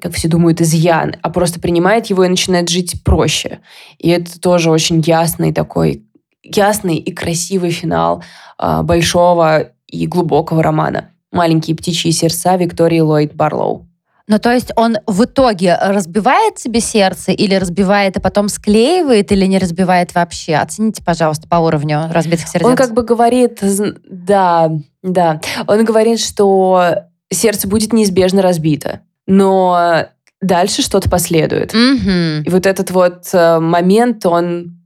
как 0.00 0.14
все 0.14 0.28
думают, 0.28 0.60
изъян, 0.60 1.16
а 1.22 1.28
просто 1.28 1.60
принимает 1.60 2.06
его 2.06 2.24
и 2.24 2.28
начинает 2.28 2.68
жить 2.68 3.02
проще. 3.04 3.58
И 3.98 4.08
это 4.08 4.40
тоже 4.40 4.70
очень 4.70 5.00
ясный 5.00 5.52
такой, 5.52 6.04
ясный 6.42 6.96
и 6.96 7.12
красивый 7.12 7.70
финал 7.70 8.22
э, 8.58 8.82
большого 8.82 9.72
и 9.88 10.06
глубокого 10.06 10.62
романа. 10.62 11.10
«Маленькие 11.32 11.76
птичьи 11.76 12.10
сердца» 12.12 12.56
Виктории 12.56 13.00
Ллойд 13.00 13.34
Барлоу. 13.34 13.86
Ну, 14.28 14.40
то 14.40 14.52
есть 14.52 14.72
он 14.74 14.96
в 15.06 15.24
итоге 15.24 15.76
разбивает 15.80 16.58
себе 16.58 16.80
сердце 16.80 17.30
или 17.30 17.54
разбивает, 17.54 18.16
и 18.16 18.20
потом 18.20 18.48
склеивает, 18.48 19.30
или 19.30 19.46
не 19.46 19.58
разбивает 19.58 20.14
вообще? 20.14 20.56
Оцените, 20.56 21.02
пожалуйста, 21.04 21.46
по 21.46 21.56
уровню 21.56 22.08
разбитых 22.10 22.48
сердец. 22.48 22.68
Он 22.68 22.74
как 22.74 22.92
бы 22.92 23.04
говорит, 23.04 23.60
да, 24.08 24.72
да. 25.02 25.40
Он 25.68 25.84
говорит, 25.84 26.18
что 26.18 27.04
сердце 27.30 27.68
будет 27.68 27.92
неизбежно 27.92 28.42
разбито, 28.42 29.00
но 29.28 30.08
дальше 30.40 30.82
что-то 30.82 31.08
последует. 31.08 31.72
Mm-hmm. 31.72 32.42
И 32.44 32.50
вот 32.50 32.66
этот 32.66 32.90
вот 32.90 33.28
э, 33.32 33.60
момент, 33.60 34.26
он 34.26 34.76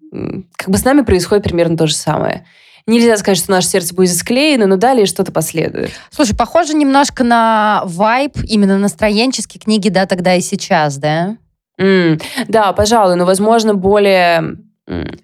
как 0.56 0.68
бы 0.68 0.76
с 0.76 0.84
нами 0.84 1.00
происходит 1.00 1.44
примерно 1.44 1.76
то 1.78 1.86
же 1.86 1.94
самое. 1.94 2.44
Нельзя 2.86 3.16
сказать, 3.16 3.38
что 3.38 3.50
наше 3.50 3.68
сердце 3.68 3.94
будет 3.94 4.14
склеено, 4.16 4.66
но 4.66 4.76
далее 4.76 5.06
что-то 5.06 5.32
последует. 5.32 5.90
Слушай, 6.10 6.36
похоже 6.36 6.74
немножко 6.74 7.24
на 7.24 7.82
вайб, 7.84 8.36
именно 8.44 8.78
настроенческие 8.78 9.60
книги 9.60 9.88
«Да, 9.88 10.06
тогда 10.06 10.34
и 10.34 10.40
сейчас», 10.40 10.96
да? 10.96 11.36
Mm, 11.80 12.22
да, 12.48 12.72
пожалуй, 12.72 13.16
но, 13.16 13.24
возможно, 13.24 13.74
более 13.74 14.56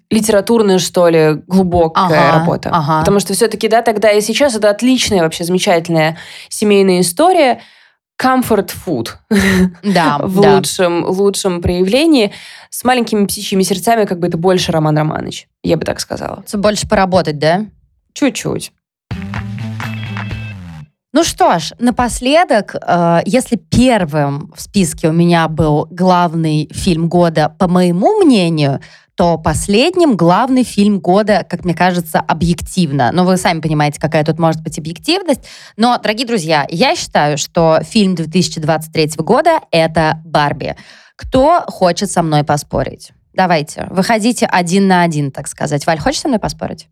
литературная, 0.09 0.79
что 0.79 1.09
ли, 1.09 1.41
глубокая 1.45 2.05
ага, 2.05 2.39
работа. 2.39 2.69
Ага. 2.71 2.99
Потому 3.01 3.19
что 3.19 3.33
все-таки, 3.33 3.67
да, 3.67 3.81
тогда 3.81 4.11
и 4.11 4.21
сейчас 4.21 4.55
это 4.55 4.69
отличная, 4.69 5.21
вообще 5.21 5.43
замечательная 5.43 6.17
семейная 6.49 7.01
история– 7.01 7.61
comfort 8.21 8.71
food 8.85 9.09
да, 9.83 10.17
в 10.23 10.41
да. 10.41 10.55
лучшем, 10.55 11.05
лучшем 11.05 11.61
проявлении. 11.61 12.33
С 12.69 12.83
маленькими 12.83 13.25
птичьими 13.25 13.63
сердцами 13.63 14.05
как 14.05 14.19
бы 14.19 14.27
это 14.27 14.37
больше 14.37 14.71
Роман 14.71 14.97
Романович, 14.97 15.47
я 15.63 15.77
бы 15.77 15.85
так 15.85 15.99
сказала. 15.99 16.43
Больше 16.53 16.87
поработать, 16.87 17.39
да? 17.39 17.65
Чуть-чуть. 18.13 18.71
Ну 21.13 21.23
что 21.23 21.57
ж, 21.57 21.73
напоследок, 21.79 22.75
э, 22.75 23.21
если 23.25 23.55
первым 23.55 24.51
в 24.55 24.61
списке 24.61 25.07
у 25.07 25.13
меня 25.13 25.47
был 25.47 25.87
главный 25.89 26.69
фильм 26.71 27.07
года, 27.09 27.55
по 27.57 27.67
моему 27.67 28.23
мнению, 28.23 28.81
то 29.17 29.39
последним 29.39 30.15
главный 30.15 30.63
фильм 30.63 30.99
года, 30.99 31.43
как 31.49 31.65
мне 31.65 31.73
кажется, 31.73 32.19
объективно. 32.19 33.09
Но 33.11 33.25
вы 33.25 33.37
сами 33.37 33.61
понимаете, 33.61 33.99
какая 33.99 34.23
тут 34.23 34.37
может 34.37 34.61
быть 34.61 34.77
объективность. 34.77 35.41
Но, 35.75 35.97
дорогие 35.97 36.27
друзья, 36.27 36.67
я 36.69 36.95
считаю, 36.95 37.39
что 37.39 37.79
фильм 37.83 38.13
2023 38.13 39.13
года— 39.17 39.59
это 39.71 40.21
«Барби». 40.23 40.75
Кто 41.15 41.63
хочет 41.67 42.11
со 42.11 42.21
мной 42.21 42.43
поспорить? 42.43 43.11
Давайте, 43.33 43.87
выходите 43.89 44.45
один 44.45 44.87
на 44.87 45.01
один, 45.01 45.31
так 45.31 45.47
сказать. 45.47 45.87
Валь, 45.87 45.99
хочешь 45.99 46.21
со 46.21 46.27
мной 46.27 46.39
поспорить? 46.39 46.87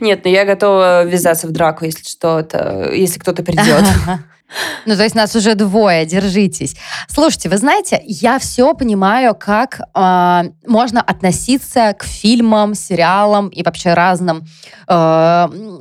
Нет, 0.00 0.24
но 0.24 0.30
я 0.30 0.44
готова 0.44 1.04
ввязаться 1.04 1.46
в 1.46 1.50
драку, 1.50 1.86
если 1.86 2.04
что-то, 2.04 2.90
если 2.92 3.18
кто-то 3.18 3.42
придет. 3.42 3.84
Ну, 4.86 4.96
то 4.96 5.02
есть 5.02 5.14
нас 5.14 5.36
уже 5.36 5.54
двое, 5.54 6.04
держитесь. 6.06 6.74
Слушайте, 7.08 7.48
вы 7.48 7.56
знаете, 7.56 8.02
я 8.04 8.38
все 8.38 8.74
понимаю, 8.74 9.34
как 9.34 9.80
э, 9.80 10.42
можно 10.66 11.00
относиться 11.00 11.94
к 11.98 12.04
фильмам, 12.04 12.74
сериалам 12.74 13.48
и 13.48 13.62
вообще 13.62 13.94
разным 13.94 14.44
э, 14.88 14.92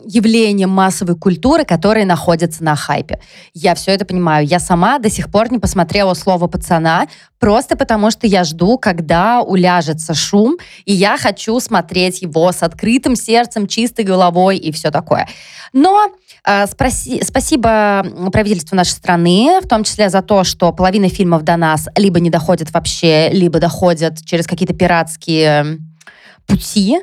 явлениям 0.06 0.70
массовой 0.70 1.16
культуры, 1.16 1.66
которые 1.66 2.06
находятся 2.06 2.64
на 2.64 2.76
хайпе. 2.76 3.20
Я 3.54 3.74
все 3.76 3.92
это 3.92 4.06
понимаю. 4.06 4.46
Я 4.46 4.60
сама 4.60 5.00
до 5.00 5.10
сих 5.10 5.32
пор 5.32 5.52
не 5.52 5.60
посмотрела 5.60 6.14
«Слово 6.14 6.48
пацана», 6.48 7.08
просто 7.40 7.76
потому 7.76 8.12
что 8.12 8.28
я 8.28 8.44
жду, 8.44 8.78
когда 8.78 9.42
уляжется 9.42 10.14
шум, 10.14 10.58
и 10.86 10.94
я 10.94 11.18
хочу 11.18 11.60
смотреть 11.60 12.22
его 12.22 12.52
с 12.52 12.62
открытым 12.62 13.16
сердцем, 13.16 13.68
чистой 13.68 14.06
головой 14.06 14.58
и 14.58 14.72
все 14.72 14.92
такое. 14.92 15.28
Но 15.74 16.12
э, 16.46 16.68
спроси, 16.68 17.24
спасибо 17.24 18.06
правительству 18.32 18.59
нашей 18.76 18.92
страны, 18.92 19.60
в 19.64 19.68
том 19.68 19.84
числе 19.84 20.10
за 20.10 20.22
то, 20.22 20.44
что 20.44 20.72
половина 20.72 21.10
фильмов 21.10 21.44
до 21.44 21.58
нас 21.58 21.88
либо 21.96 22.20
не 22.20 22.30
доходят 22.30 22.72
вообще, 22.72 23.30
либо 23.30 23.60
доходят 23.60 24.24
через 24.26 24.48
какие-то 24.48 24.74
пиратские 24.74 25.80
пути. 26.48 27.00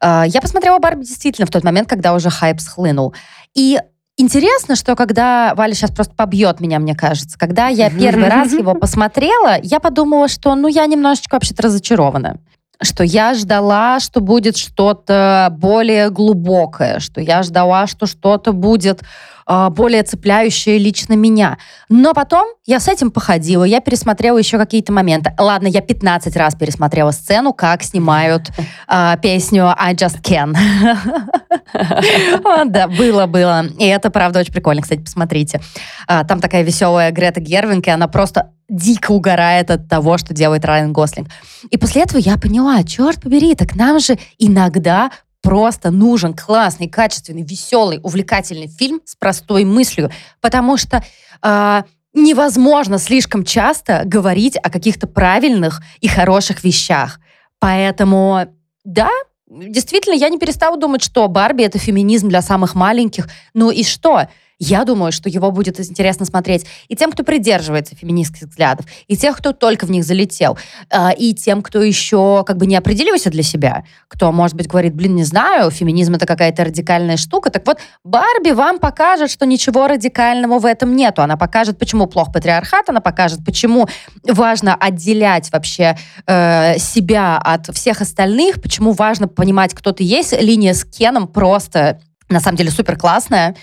Э, 0.00 0.24
я 0.26 0.40
посмотрела 0.40 0.78
Барби 0.78 1.04
действительно 1.04 1.46
в 1.46 1.50
тот 1.50 1.64
момент, 1.64 1.88
когда 1.88 2.14
уже 2.14 2.30
хайп 2.30 2.60
схлынул. 2.60 3.14
И 3.54 3.78
Интересно, 4.18 4.76
что 4.76 4.96
когда 4.96 5.52
Валя 5.54 5.74
сейчас 5.74 5.90
просто 5.90 6.14
побьет 6.14 6.60
меня, 6.60 6.78
мне 6.78 6.94
кажется, 6.94 7.38
когда 7.38 7.68
я 7.68 7.90
первый 7.98 8.28
раз 8.28 8.52
его 8.52 8.74
посмотрела, 8.74 9.60
я 9.62 9.78
подумала, 9.78 10.28
что 10.28 10.54
ну 10.54 10.68
я 10.68 10.86
немножечко 10.86 11.34
вообще-то 11.34 11.64
разочарована. 11.64 12.38
что 12.80 13.04
я 13.04 13.34
ждала, 13.34 14.00
что 14.00 14.20
будет 14.20 14.56
что-то 14.56 15.48
более 15.58 16.08
глубокое, 16.08 16.98
что 16.98 17.20
я 17.20 17.42
ждала, 17.42 17.86
что 17.86 18.06
что-то 18.06 18.52
будет 18.52 19.02
э, 19.02 19.06
более 19.46 20.02
цепляющее 20.02 20.78
лично 20.78 21.14
меня. 21.14 21.58
Но 21.88 22.14
потом 22.14 22.48
я 22.66 22.80
с 22.80 22.88
этим 22.88 23.10
походила, 23.10 23.64
я 23.64 23.80
пересмотрела 23.80 24.38
еще 24.38 24.58
какие-то 24.58 24.92
моменты. 24.92 25.32
Ладно, 25.38 25.68
я 25.68 25.80
15 25.80 26.36
раз 26.36 26.54
пересмотрела 26.54 27.12
сцену, 27.12 27.52
как 27.52 27.82
снимают 27.82 28.50
э, 28.88 29.16
песню 29.22 29.72
I 29.76 29.94
Just 29.94 30.22
Can. 30.22 30.56
Да, 32.66 32.88
было, 32.88 33.26
было. 33.26 33.66
И 33.78 33.84
это, 33.84 34.10
правда, 34.10 34.40
очень 34.40 34.52
прикольно, 34.52 34.82
кстати, 34.82 35.00
посмотрите. 35.00 35.60
А, 36.06 36.24
там 36.24 36.40
такая 36.40 36.62
веселая 36.62 37.10
Грета 37.10 37.40
Гервинг, 37.40 37.86
и 37.86 37.90
она 37.90 38.08
просто 38.08 38.52
дико 38.68 39.12
угорает 39.12 39.70
от 39.70 39.88
того, 39.88 40.18
что 40.18 40.34
делает 40.34 40.64
Райан 40.64 40.92
Гослинг. 40.92 41.28
И 41.70 41.76
после 41.76 42.02
этого 42.02 42.18
я 42.18 42.36
поняла, 42.36 42.82
черт 42.82 43.20
побери, 43.20 43.54
так 43.54 43.74
нам 43.76 44.00
же 44.00 44.18
иногда 44.38 45.10
просто 45.46 45.92
нужен 45.92 46.34
классный, 46.34 46.88
качественный, 46.88 47.42
веселый, 47.42 48.00
увлекательный 48.02 48.66
фильм 48.66 49.00
с 49.04 49.14
простой 49.14 49.64
мыслью, 49.64 50.10
потому 50.40 50.76
что 50.76 51.04
э, 51.40 51.82
невозможно 52.12 52.98
слишком 52.98 53.44
часто 53.44 54.02
говорить 54.04 54.56
о 54.56 54.70
каких-то 54.70 55.06
правильных 55.06 55.82
и 56.00 56.08
хороших 56.08 56.64
вещах. 56.64 57.20
Поэтому, 57.60 58.48
да, 58.84 59.10
действительно, 59.48 60.14
я 60.14 60.30
не 60.30 60.38
перестала 60.40 60.76
думать, 60.76 61.04
что 61.04 61.28
Барби— 61.28 61.62
это 61.64 61.78
феминизм 61.78 62.28
для 62.28 62.42
самых 62.42 62.74
маленьких. 62.74 63.28
Ну 63.54 63.70
и 63.70 63.84
что? 63.84 64.28
Я 64.58 64.84
думаю, 64.84 65.12
что 65.12 65.28
его 65.28 65.50
будет 65.50 65.78
интересно 65.78 66.24
смотреть 66.24 66.64
и 66.88 66.96
тем, 66.96 67.12
кто 67.12 67.22
придерживается 67.24 67.94
феминистских 67.94 68.48
взглядов, 68.48 68.86
и 69.06 69.16
тех, 69.16 69.36
кто 69.36 69.52
только 69.52 69.84
в 69.84 69.90
них 69.90 70.02
залетел, 70.02 70.56
а, 70.90 71.10
и 71.10 71.34
тем, 71.34 71.60
кто 71.60 71.82
еще 71.82 72.42
как 72.46 72.56
бы 72.56 72.66
не 72.66 72.74
определился 72.74 73.28
для 73.28 73.42
себя, 73.42 73.84
кто, 74.08 74.32
может 74.32 74.56
быть, 74.56 74.66
говорит, 74.66 74.94
блин, 74.94 75.14
не 75.14 75.24
знаю, 75.24 75.70
феминизм 75.70 76.14
это 76.14 76.24
какая-то 76.24 76.64
радикальная 76.64 77.18
штука. 77.18 77.50
Так 77.50 77.66
вот, 77.66 77.78
Барби 78.02 78.52
вам 78.52 78.78
покажет, 78.78 79.30
что 79.30 79.44
ничего 79.44 79.88
радикального 79.88 80.58
в 80.58 80.64
этом 80.64 80.96
нету. 80.96 81.20
Она 81.20 81.36
покажет, 81.36 81.78
почему 81.78 82.06
плох 82.06 82.32
патриархат, 82.32 82.88
она 82.88 83.00
покажет, 83.00 83.44
почему 83.44 83.88
важно 84.26 84.74
отделять 84.74 85.52
вообще 85.52 85.98
э, 86.26 86.78
себя 86.78 87.36
от 87.36 87.66
всех 87.76 88.00
остальных, 88.00 88.62
почему 88.62 88.92
важно 88.92 89.28
понимать, 89.28 89.74
кто 89.74 89.92
ты 89.92 90.02
есть. 90.02 90.32
Линия 90.40 90.72
с 90.72 90.84
Кеном 90.84 91.28
просто, 91.28 92.00
на 92.30 92.40
самом 92.40 92.56
деле, 92.56 92.70
супер 92.70 92.96
классная 92.96 93.54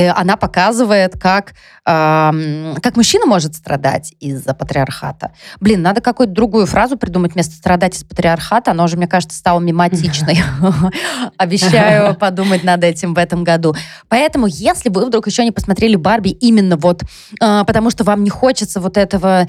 она 0.00 0.36
показывает, 0.36 1.18
как, 1.20 1.54
э, 1.86 2.74
как 2.82 2.96
мужчина 2.96 3.26
может 3.26 3.54
страдать 3.54 4.14
из-за 4.20 4.54
патриархата. 4.54 5.32
Блин, 5.60 5.82
надо 5.82 6.00
какую-то 6.00 6.32
другую 6.32 6.66
фразу 6.66 6.96
придумать 6.96 7.34
вместо 7.34 7.54
«страдать 7.54 7.96
из 7.96 8.04
патриархата». 8.04 8.70
Она 8.70 8.84
уже, 8.84 8.96
мне 8.96 9.06
кажется, 9.06 9.36
стала 9.36 9.60
мематичной. 9.60 10.42
Обещаю 11.36 12.14
подумать 12.14 12.64
над 12.64 12.84
этим 12.84 13.14
в 13.14 13.18
этом 13.18 13.44
году. 13.44 13.74
Поэтому, 14.08 14.46
если 14.46 14.88
вы 14.88 15.06
вдруг 15.06 15.26
еще 15.26 15.44
не 15.44 15.52
посмотрели 15.52 15.96
«Барби» 15.96 16.30
именно 16.30 16.76
вот 16.76 17.02
э, 17.40 17.64
потому, 17.66 17.90
что 17.90 18.04
вам 18.04 18.24
не 18.24 18.30
хочется 18.30 18.80
вот 18.80 18.96
этого 18.96 19.46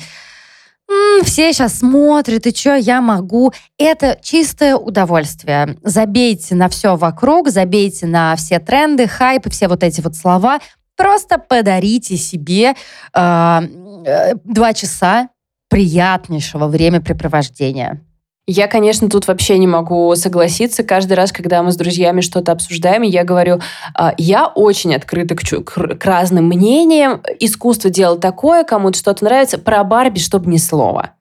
М, 0.90 1.24
все 1.24 1.54
сейчас 1.54 1.80
смотрят, 1.80 2.46
и 2.46 2.56
что 2.56 2.76
я 2.76 3.02
могу. 3.02 3.52
Это 3.78 4.18
чистое 4.22 4.76
удовольствие. 4.76 5.78
Забейте 5.84 6.56
на 6.56 6.70
все 6.70 6.96
вокруг, 6.96 7.50
забейте 7.50 8.06
на 8.06 8.36
все 8.36 8.60
тренды, 8.60 9.08
хайпы, 9.08 9.50
все 9.50 9.68
вот 9.68 9.84
эти 9.84 10.02
вот 10.02 10.16
слова. 10.16 10.60
Просто 10.96 11.38
подарите 11.40 12.18
себе 12.18 12.76
э, 13.14 13.60
э, 14.06 14.36
два 14.44 14.74
часа 14.74 15.30
приятнейшего 15.70 16.68
времяпрепровождения. 16.68 18.02
Я, 18.46 18.68
конечно, 18.68 19.10
тут 19.10 19.28
вообще 19.28 19.58
не 19.58 19.68
могу 19.68 20.14
согласиться. 20.16 20.84
Каждый 20.84 21.14
раз, 21.14 21.32
когда 21.32 21.64
мы 21.64 21.72
с 21.72 21.78
друзьями 21.78 22.20
что-то 22.20 22.52
обсуждаем, 22.52 23.04
я 23.04 23.24
говорю, 23.24 23.62
«А, 23.96 24.14
я 24.18 24.48
очень 24.48 24.94
открыта 24.94 25.36
к, 25.36 25.44
к 25.64 26.06
разным 26.06 26.48
мнениям. 26.48 27.22
Искусство 27.40 27.90
дело 27.90 28.18
такое, 28.18 28.66
кому-то 28.66 28.98
что-то 29.00 29.24
нравится. 29.24 29.58
Про 29.58 29.86
Барби, 29.86 30.20
чтобы 30.20 30.52
ни 30.52 30.58
слова. 30.58 31.12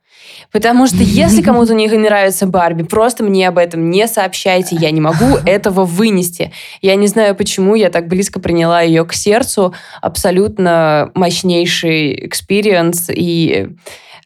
Потому 0.51 0.89
что 0.89 0.97
если 0.97 1.43
кому-то 1.45 1.75
не 1.75 1.87
нравится 1.87 2.47
Барби, 2.47 2.83
просто 2.83 3.23
мне 3.23 3.47
об 3.47 3.59
этом 3.59 3.89
не 3.89 4.09
сообщайте, 4.09 4.75
я 4.75 4.91
не 4.91 5.01
могу 5.01 5.37
этого 5.47 5.85
вынести. 5.85 6.53
Я 6.81 6.97
не 6.97 7.07
знаю, 7.07 7.37
почему 7.37 7.77
я 7.77 7.91
так 7.91 8.09
близко 8.09 8.41
приняла 8.41 8.83
ее 8.83 9.05
к 9.05 9.13
сердцу. 9.13 9.75
Абсолютно 10.01 11.13
мощнейший 11.15 12.27
experience, 12.27 13.11
и 13.11 13.69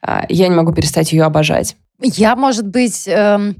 а, 0.01 0.25
я 0.29 0.47
не 0.47 0.55
могу 0.55 0.73
перестать 0.73 1.11
ее 1.11 1.25
обожать. 1.25 1.75
Я, 2.01 2.35
может 2.35 2.67
быть, 2.67 3.07
эм, 3.07 3.55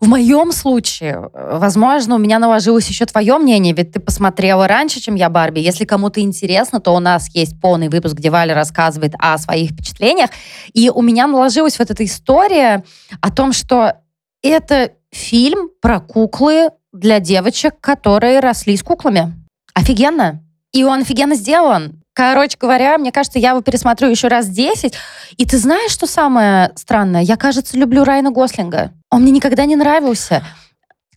в 0.00 0.06
моем 0.06 0.52
случае, 0.52 1.28
возможно, 1.32 2.14
у 2.14 2.18
меня 2.18 2.38
наложилось 2.38 2.88
еще 2.88 3.04
твое 3.04 3.36
мнение, 3.38 3.74
ведь 3.74 3.92
ты 3.92 4.00
посмотрела 4.00 4.68
раньше, 4.68 5.00
чем 5.00 5.16
я 5.16 5.28
Барби. 5.28 5.58
Если 5.58 5.84
кому-то 5.84 6.20
интересно, 6.20 6.80
то 6.80 6.94
у 6.94 7.00
нас 7.00 7.28
есть 7.34 7.60
полный 7.60 7.88
выпуск, 7.88 8.14
где 8.14 8.30
Валя 8.30 8.54
рассказывает 8.54 9.14
о 9.18 9.36
своих 9.38 9.72
впечатлениях. 9.72 10.30
И 10.72 10.88
у 10.88 11.02
меня 11.02 11.26
наложилась 11.26 11.80
вот 11.80 11.90
эта 11.90 12.04
история 12.04 12.84
о 13.20 13.32
том, 13.32 13.52
что 13.52 13.94
это 14.42 14.92
фильм 15.10 15.70
про 15.80 15.98
куклы 15.98 16.70
для 16.92 17.18
девочек, 17.18 17.80
которые 17.80 18.38
росли 18.38 18.76
с 18.76 18.84
куклами. 18.84 19.34
Офигенно. 19.74 20.44
И 20.72 20.84
он 20.84 21.00
офигенно 21.00 21.34
сделан. 21.34 21.97
Короче 22.18 22.58
говоря, 22.58 22.98
мне 22.98 23.12
кажется, 23.12 23.38
я 23.38 23.50
его 23.50 23.60
пересмотрю 23.60 24.08
еще 24.08 24.26
раз 24.26 24.48
10. 24.48 24.92
И 25.36 25.46
ты 25.46 25.56
знаешь, 25.56 25.92
что 25.92 26.08
самое 26.08 26.72
странное? 26.74 27.20
Я, 27.20 27.36
кажется, 27.36 27.78
люблю 27.78 28.02
Райана 28.02 28.32
Гослинга. 28.32 28.90
Он 29.08 29.22
мне 29.22 29.30
никогда 29.30 29.66
не 29.66 29.76
нравился. 29.76 30.44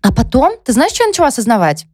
А 0.03 0.13
потом, 0.13 0.53
ты 0.63 0.73
знаешь, 0.73 0.91
что 0.91 1.01
я 1.01 1.07
начала 1.07 1.29
осознавать? 1.29 1.87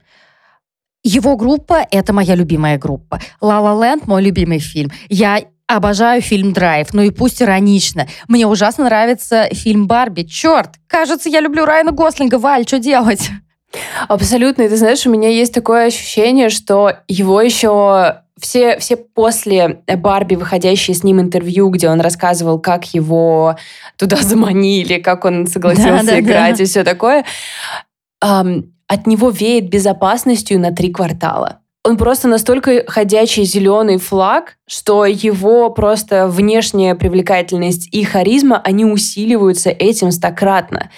Его 1.04 1.38
группа— 1.38 1.88
это 1.92 2.12
моя 2.12 2.36
любимая 2.36 2.78
группа. 2.78 3.22
«Ла 3.40 3.62
Ла 3.62 3.82
Ленд»— 3.82 4.08
мой 4.08 4.22
любимый 4.22 4.60
фильм. 4.60 4.92
Я 5.08 5.42
обожаю 5.68 6.22
фильм 6.22 6.52
«Драйв», 6.52 6.90
ну 6.92 7.02
и 7.02 7.10
пусть 7.10 7.42
иронично. 7.42 8.10
Мне 8.28 8.46
ужасно 8.46 8.84
нравится 8.84 9.48
фильм 9.54 9.88
«Барби». 9.88 10.24
Черт, 10.24 10.72
кажется, 10.86 11.30
я 11.30 11.40
люблю 11.40 11.64
Райана 11.64 11.94
Гослинга. 11.94 12.40
Валь, 12.40 12.68
что 12.68 12.78
делать? 12.78 13.30
Абсолютно. 14.10 14.64
И 14.64 14.68
ты 14.68 14.76
знаешь, 14.76 15.08
у 15.08 15.10
меня 15.10 15.30
есть 15.30 15.54
такое 15.54 15.86
ощущение, 15.86 16.50
что 16.50 16.98
его 17.08 17.40
еще 17.40 18.24
все, 18.40 18.78
все 18.80 18.96
после 18.96 19.82
Барби, 19.88 20.36
выходящие 20.36 20.96
с 20.96 21.04
ним 21.04 21.20
интервью, 21.20 21.70
где 21.70 21.90
он 21.90 22.02
рассказывал, 22.02 22.60
как 22.60 22.94
его 22.94 23.58
туда 23.98 24.18
заманили, 24.22 25.00
как 25.00 25.26
он 25.26 25.48
согласился 25.48 26.06
да, 26.06 26.20
играть 26.20 26.58
да. 26.58 26.64
и 26.64 26.66
все 26.66 26.84
такое, 26.84 27.26
эм, 28.24 28.74
от 28.88 29.08
него 29.08 29.30
веет 29.30 29.70
безопасностью 29.70 30.60
на 30.60 30.72
три 30.72 30.92
квартала. 30.92 31.60
Он 31.84 31.96
просто 31.96 32.28
настолько 32.28 32.84
ходячий 32.86 33.46
зеленый 33.46 33.98
флаг, 33.98 34.58
что 34.68 35.06
его 35.06 35.70
просто 35.70 36.28
внешняя 36.28 36.96
привлекательность 36.96 37.88
и 37.94 38.04
харизма, 38.04 38.62
они 38.62 38.84
усиливаются 38.84 39.70
этим 39.70 40.12
стократно. 40.12 40.92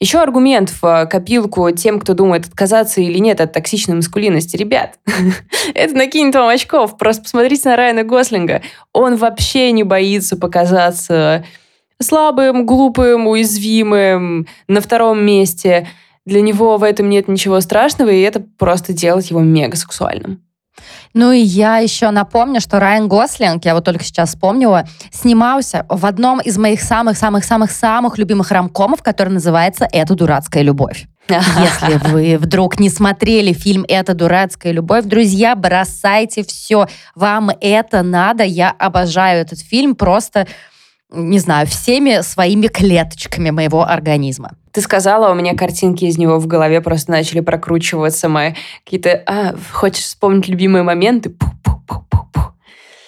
Еще 0.00 0.20
аргумент 0.20 0.70
в 0.70 1.06
копилку 1.10 1.70
тем, 1.70 2.00
кто 2.00 2.14
думает, 2.14 2.46
отказаться 2.46 3.00
или 3.00 3.18
нет 3.18 3.40
от 3.40 3.52
токсичной 3.52 3.96
маскулинности. 3.96 4.56
Ребят, 4.56 4.98
это 5.74 5.94
накинет 5.94 6.34
вам 6.34 6.48
очков. 6.48 6.98
Просто 6.98 7.22
посмотрите 7.22 7.68
на 7.68 7.76
Райана 7.76 8.02
Гослинга. 8.02 8.62
Он 8.92 9.16
вообще 9.16 9.72
не 9.72 9.82
боится 9.82 10.36
показаться 10.36 11.44
слабым, 12.00 12.66
глупым, 12.66 13.26
уязвимым, 13.26 14.46
на 14.68 14.80
втором 14.80 15.24
месте. 15.24 15.88
Для 16.26 16.40
него 16.40 16.76
в 16.76 16.82
этом 16.82 17.08
нет 17.08 17.28
ничего 17.28 17.60
страшного, 17.60 18.10
и 18.10 18.20
это 18.20 18.40
просто 18.40 18.92
делает 18.92 19.26
его 19.26 19.40
мега 19.40 19.76
сексуальным. 19.76 20.43
Ну 21.14 21.30
и 21.30 21.38
я 21.38 21.78
еще 21.78 22.10
напомню, 22.10 22.60
что 22.60 22.80
Райан 22.80 23.06
Гослинг, 23.06 23.64
я 23.64 23.74
вот 23.74 23.84
только 23.84 24.02
сейчас 24.02 24.30
вспомнила, 24.30 24.84
снимался 25.12 25.86
в 25.88 26.04
одном 26.06 26.40
из 26.40 26.58
моих 26.58 26.82
самых-самых-самых-самых 26.82 28.18
любимых 28.18 28.50
рамкомов, 28.50 29.00
который 29.02 29.28
называется 29.28 29.88
«Это 29.92 30.16
дурацкая 30.16 30.64
любовь». 30.64 31.06
Если 31.28 31.98
вы 32.08 32.36
вдруг 32.36 32.80
не 32.80 32.90
смотрели 32.90 33.52
фильм 33.52 33.84
«Это 33.88 34.14
дурацкая 34.14 34.72
любовь», 34.72 35.04
друзья, 35.04 35.54
бросайте 35.54 36.42
все. 36.42 36.88
Вам 37.14 37.50
это 37.60 38.02
надо. 38.02 38.42
Я 38.42 38.70
обожаю 38.70 39.40
этот 39.40 39.60
фильм. 39.60 39.94
Просто 39.94 40.48
не 41.14 41.38
знаю, 41.38 41.66
всеми 41.66 42.22
своими 42.22 42.66
клеточками 42.66 43.50
моего 43.50 43.82
организма. 43.82 44.52
Ты 44.72 44.80
сказала, 44.80 45.30
у 45.30 45.34
меня 45.34 45.54
картинки 45.54 46.04
из 46.04 46.18
него 46.18 46.38
в 46.38 46.46
голове 46.46 46.80
просто 46.80 47.12
начали 47.12 47.40
прокручиваться. 47.40 48.28
Мои 48.28 48.54
какие-то... 48.84 49.22
А, 49.26 49.54
хочешь 49.72 50.04
вспомнить 50.04 50.48
любимые 50.48 50.82
моменты? 50.82 51.34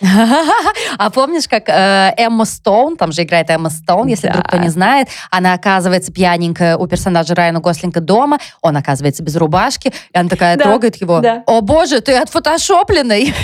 А 0.99 1.11
помнишь, 1.11 1.49
как 1.49 1.69
э, 1.69 2.13
Эмма 2.17 2.45
Стоун, 2.45 2.97
там 2.97 3.13
же 3.13 3.23
играет 3.23 3.51
Эмма 3.51 3.71
Стоун, 3.71 4.07
если 4.07 4.27
да. 4.27 4.35
вдруг 4.35 4.49
кто 4.49 4.59
не 4.59 4.69
знает, 4.69 5.09
она 5.31 5.55
оказывается 5.55 6.13
пьяненькая 6.13 6.77
у 6.77 6.87
персонажа 6.87 7.35
Райана 7.35 7.61
Гослинга 7.61 8.01
дома, 8.01 8.39
он 8.61 8.77
оказывается 8.77 9.23
без 9.23 9.37
рубашки, 9.37 9.89
и 9.89 10.19
она 10.19 10.29
такая 10.29 10.57
да, 10.57 10.65
трогает 10.65 10.97
его. 10.97 11.21
Да. 11.21 11.43
О 11.47 11.61
боже, 11.61 12.01
ты 12.01 12.15
отфотошопленный! 12.15 13.35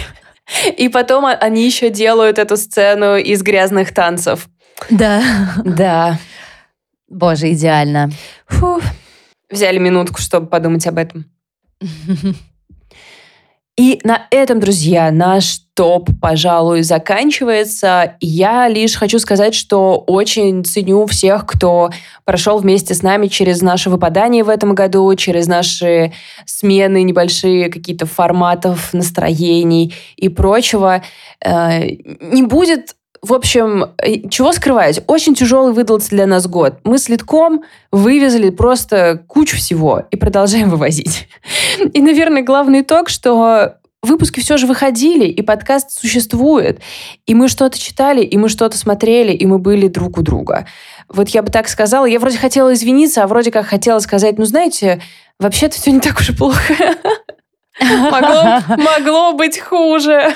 И 0.77 0.89
потом 0.89 1.25
они 1.25 1.65
еще 1.65 1.89
делают 1.89 2.39
эту 2.39 2.57
сцену 2.57 3.17
из 3.17 3.43
грязных 3.43 3.95
танцев. 3.95 4.49
Да. 4.91 5.23
Да. 5.65 6.19
Боже, 7.09 7.53
идеально. 7.53 8.11
Фу. 8.47 8.81
Взяли 9.51 9.79
минутку, 9.79 10.21
чтобы 10.21 10.47
подумать 10.47 10.87
об 10.87 10.99
этом. 10.99 11.27
И 13.79 14.01
на 14.05 14.27
этом, 14.31 14.61
друзья, 14.61 15.11
наш 15.11 15.61
топ, 15.75 16.11
пожалуй, 16.21 16.83
заканчивается. 16.83 18.17
Я 18.21 18.69
лишь 18.69 18.95
хочу 18.95 19.19
сказать, 19.19 19.55
что 19.55 19.97
очень 20.07 20.63
ценю 20.63 21.07
всех, 21.07 21.47
кто 21.47 21.91
прошел 22.27 22.59
вместе 22.59 22.95
с 22.95 23.03
нами 23.03 23.29
через 23.29 23.63
наше 23.63 23.89
выпадание 23.89 24.45
в 24.45 24.51
этом 24.51 24.75
году, 24.75 25.15
через 25.15 25.47
наши 25.47 26.13
смены 26.45 27.03
небольшие 27.03 27.71
какие-то 27.71 28.05
форматов, 28.05 28.93
настроений 28.93 29.95
и 30.17 30.29
прочего. 30.29 31.03
Э, 31.43 31.89
не 32.21 32.43
будет 32.43 32.95
в 33.23 33.33
общем, 33.35 33.85
э, 33.99 34.29
чего 34.29 34.53
скрывать? 34.53 35.01
Очень 35.07 35.37
тяжелый 35.37 35.73
выдался 35.73 36.11
для 36.11 36.27
нас 36.27 36.49
год. 36.49 36.81
Мы 36.83 36.99
с 36.99 37.09
Литком 37.09 37.63
вывезли 37.93 38.51
просто 38.51 39.23
кучу 39.29 39.57
всего 39.57 40.03
и 40.11 40.17
продолжаем 40.17 40.69
вывозить. 40.69 41.29
И, 41.93 42.03
наверное, 42.03 42.43
главный 42.43 42.81
итог, 42.81 43.09
что 43.09 43.77
выпуски 44.03 44.41
все 44.41 44.57
же 44.57 44.67
выходили, 44.67 45.27
и 45.27 45.43
подкаст 45.43 45.93
существует. 45.93 46.81
И 47.27 47.37
мы 47.37 47.47
что-то 47.47 47.79
читали, 47.79 48.25
и 48.25 48.37
мы 48.37 48.49
что-то 48.49 48.77
смотрели, 48.77 49.33
и 49.33 49.47
мы 49.47 49.61
были 49.61 49.87
друг 49.87 50.19
у 50.19 50.23
друга. 50.23 50.67
Вот 51.09 51.29
я 51.29 51.43
бы 51.43 51.53
так 51.53 51.69
сказала. 51.69 52.07
Я 52.07 52.19
вроде 52.19 52.39
хотела 52.39 52.75
извиниться, 52.75 53.23
а 53.23 53.29
вроде 53.29 53.53
как 53.53 53.67
хотела 53.67 54.01
сказать, 54.01 54.39
ну, 54.39 54.45
знаете, 54.45 55.01
вообще-то 55.39 55.77
все 55.77 55.93
не 55.93 56.01
так 56.01 56.19
уж 56.19 56.31
и 56.31 56.35
плохо. 56.35 56.75
Могло, 57.81 58.61
могло 58.77 59.33
быть 59.33 59.61
хуже. 59.61 60.35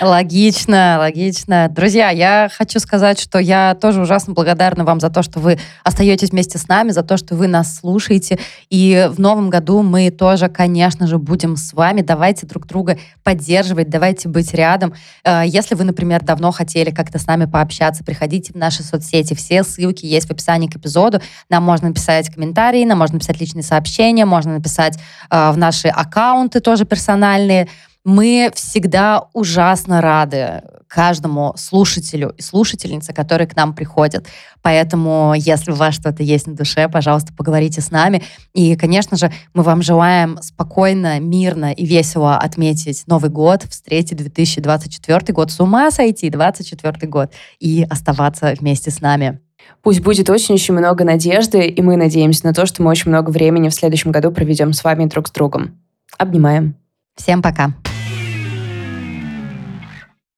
Логично, 0.00 0.96
логично. 0.98 1.68
Друзья, 1.70 2.10
я 2.10 2.48
хочу 2.56 2.78
сказать, 2.78 3.18
что 3.18 3.38
я 3.38 3.74
тоже 3.74 4.00
ужасно 4.00 4.32
благодарна 4.32 4.84
вам 4.84 5.00
за 5.00 5.10
то, 5.10 5.22
что 5.22 5.40
вы 5.40 5.58
остаетесь 5.82 6.30
вместе 6.30 6.56
с 6.56 6.68
нами, 6.68 6.90
за 6.90 7.02
то, 7.02 7.16
что 7.16 7.34
вы 7.34 7.48
нас 7.48 7.76
слушаете. 7.76 8.38
И 8.70 9.08
в 9.10 9.18
новом 9.18 9.50
году 9.50 9.82
мы 9.82 10.10
тоже, 10.10 10.48
конечно 10.48 11.06
же, 11.08 11.18
будем 11.18 11.56
с 11.56 11.72
вами. 11.72 12.00
Давайте 12.00 12.46
друг 12.46 12.66
друга 12.66 12.98
поддерживать, 13.24 13.90
давайте 13.90 14.28
быть 14.28 14.54
рядом. 14.54 14.94
Э, 15.24 15.42
если 15.44 15.74
вы, 15.74 15.84
например, 15.84 16.22
давно 16.22 16.52
хотели 16.52 16.90
как-то 16.90 17.18
с 17.18 17.26
нами 17.26 17.46
пообщаться, 17.46 18.04
приходите 18.04 18.52
в 18.52 18.56
наши 18.56 18.84
соцсети. 18.84 19.34
Все 19.34 19.64
ссылки 19.64 20.06
есть 20.06 20.28
в 20.28 20.30
описании 20.30 20.68
к 20.68 20.76
эпизоду. 20.76 21.20
Нам 21.48 21.64
можно 21.64 21.88
написать 21.88 22.32
комментарии, 22.32 22.84
нам 22.84 22.98
можно 22.98 23.14
написать 23.14 23.40
личные 23.40 23.64
сообщения, 23.64 24.24
можно 24.24 24.54
написать 24.54 24.98
э, 25.30 25.50
в 25.50 25.58
наши 25.58 25.88
аккаунты 25.88 26.60
тоже 26.60 26.84
персональные. 26.84 27.68
Мы 28.04 28.50
всегда 28.54 29.26
ужасно 29.34 30.00
рады 30.00 30.62
каждому 30.90 31.54
слушателю 31.56 32.34
и 32.36 32.42
слушательнице, 32.42 33.12
которые 33.12 33.46
к 33.46 33.54
нам 33.54 33.74
приходят. 33.74 34.26
Поэтому, 34.60 35.34
если 35.36 35.70
у 35.70 35.76
вас 35.76 35.94
что-то 35.94 36.22
есть 36.22 36.48
на 36.48 36.56
душе, 36.56 36.88
пожалуйста, 36.88 37.32
поговорите 37.32 37.80
с 37.80 37.90
нами. 37.90 38.22
И, 38.54 38.74
конечно 38.74 39.16
же, 39.16 39.30
мы 39.54 39.62
вам 39.62 39.82
желаем 39.82 40.38
спокойно, 40.42 41.20
мирно 41.20 41.72
и 41.72 41.86
весело 41.86 42.36
отметить 42.36 43.04
Новый 43.06 43.30
год, 43.30 43.62
встретить 43.64 44.16
2024 44.16 45.32
год, 45.32 45.52
с 45.52 45.60
ума 45.60 45.90
сойти 45.92 46.28
2024 46.28 47.08
год 47.08 47.32
и 47.60 47.86
оставаться 47.88 48.54
вместе 48.58 48.90
с 48.90 49.00
нами. 49.00 49.38
Пусть 49.82 50.00
будет 50.00 50.28
очень-очень 50.28 50.74
много 50.74 51.04
надежды, 51.04 51.66
и 51.66 51.82
мы 51.82 51.96
надеемся 51.96 52.46
на 52.46 52.54
то, 52.54 52.66
что 52.66 52.82
мы 52.82 52.90
очень 52.90 53.10
много 53.10 53.30
времени 53.30 53.68
в 53.68 53.74
следующем 53.74 54.10
году 54.10 54.32
проведем 54.32 54.72
с 54.72 54.82
вами 54.82 55.04
друг 55.04 55.28
с 55.28 55.30
другом. 55.30 55.78
Обнимаем. 56.18 56.74
Всем 57.16 57.42
пока. 57.42 57.74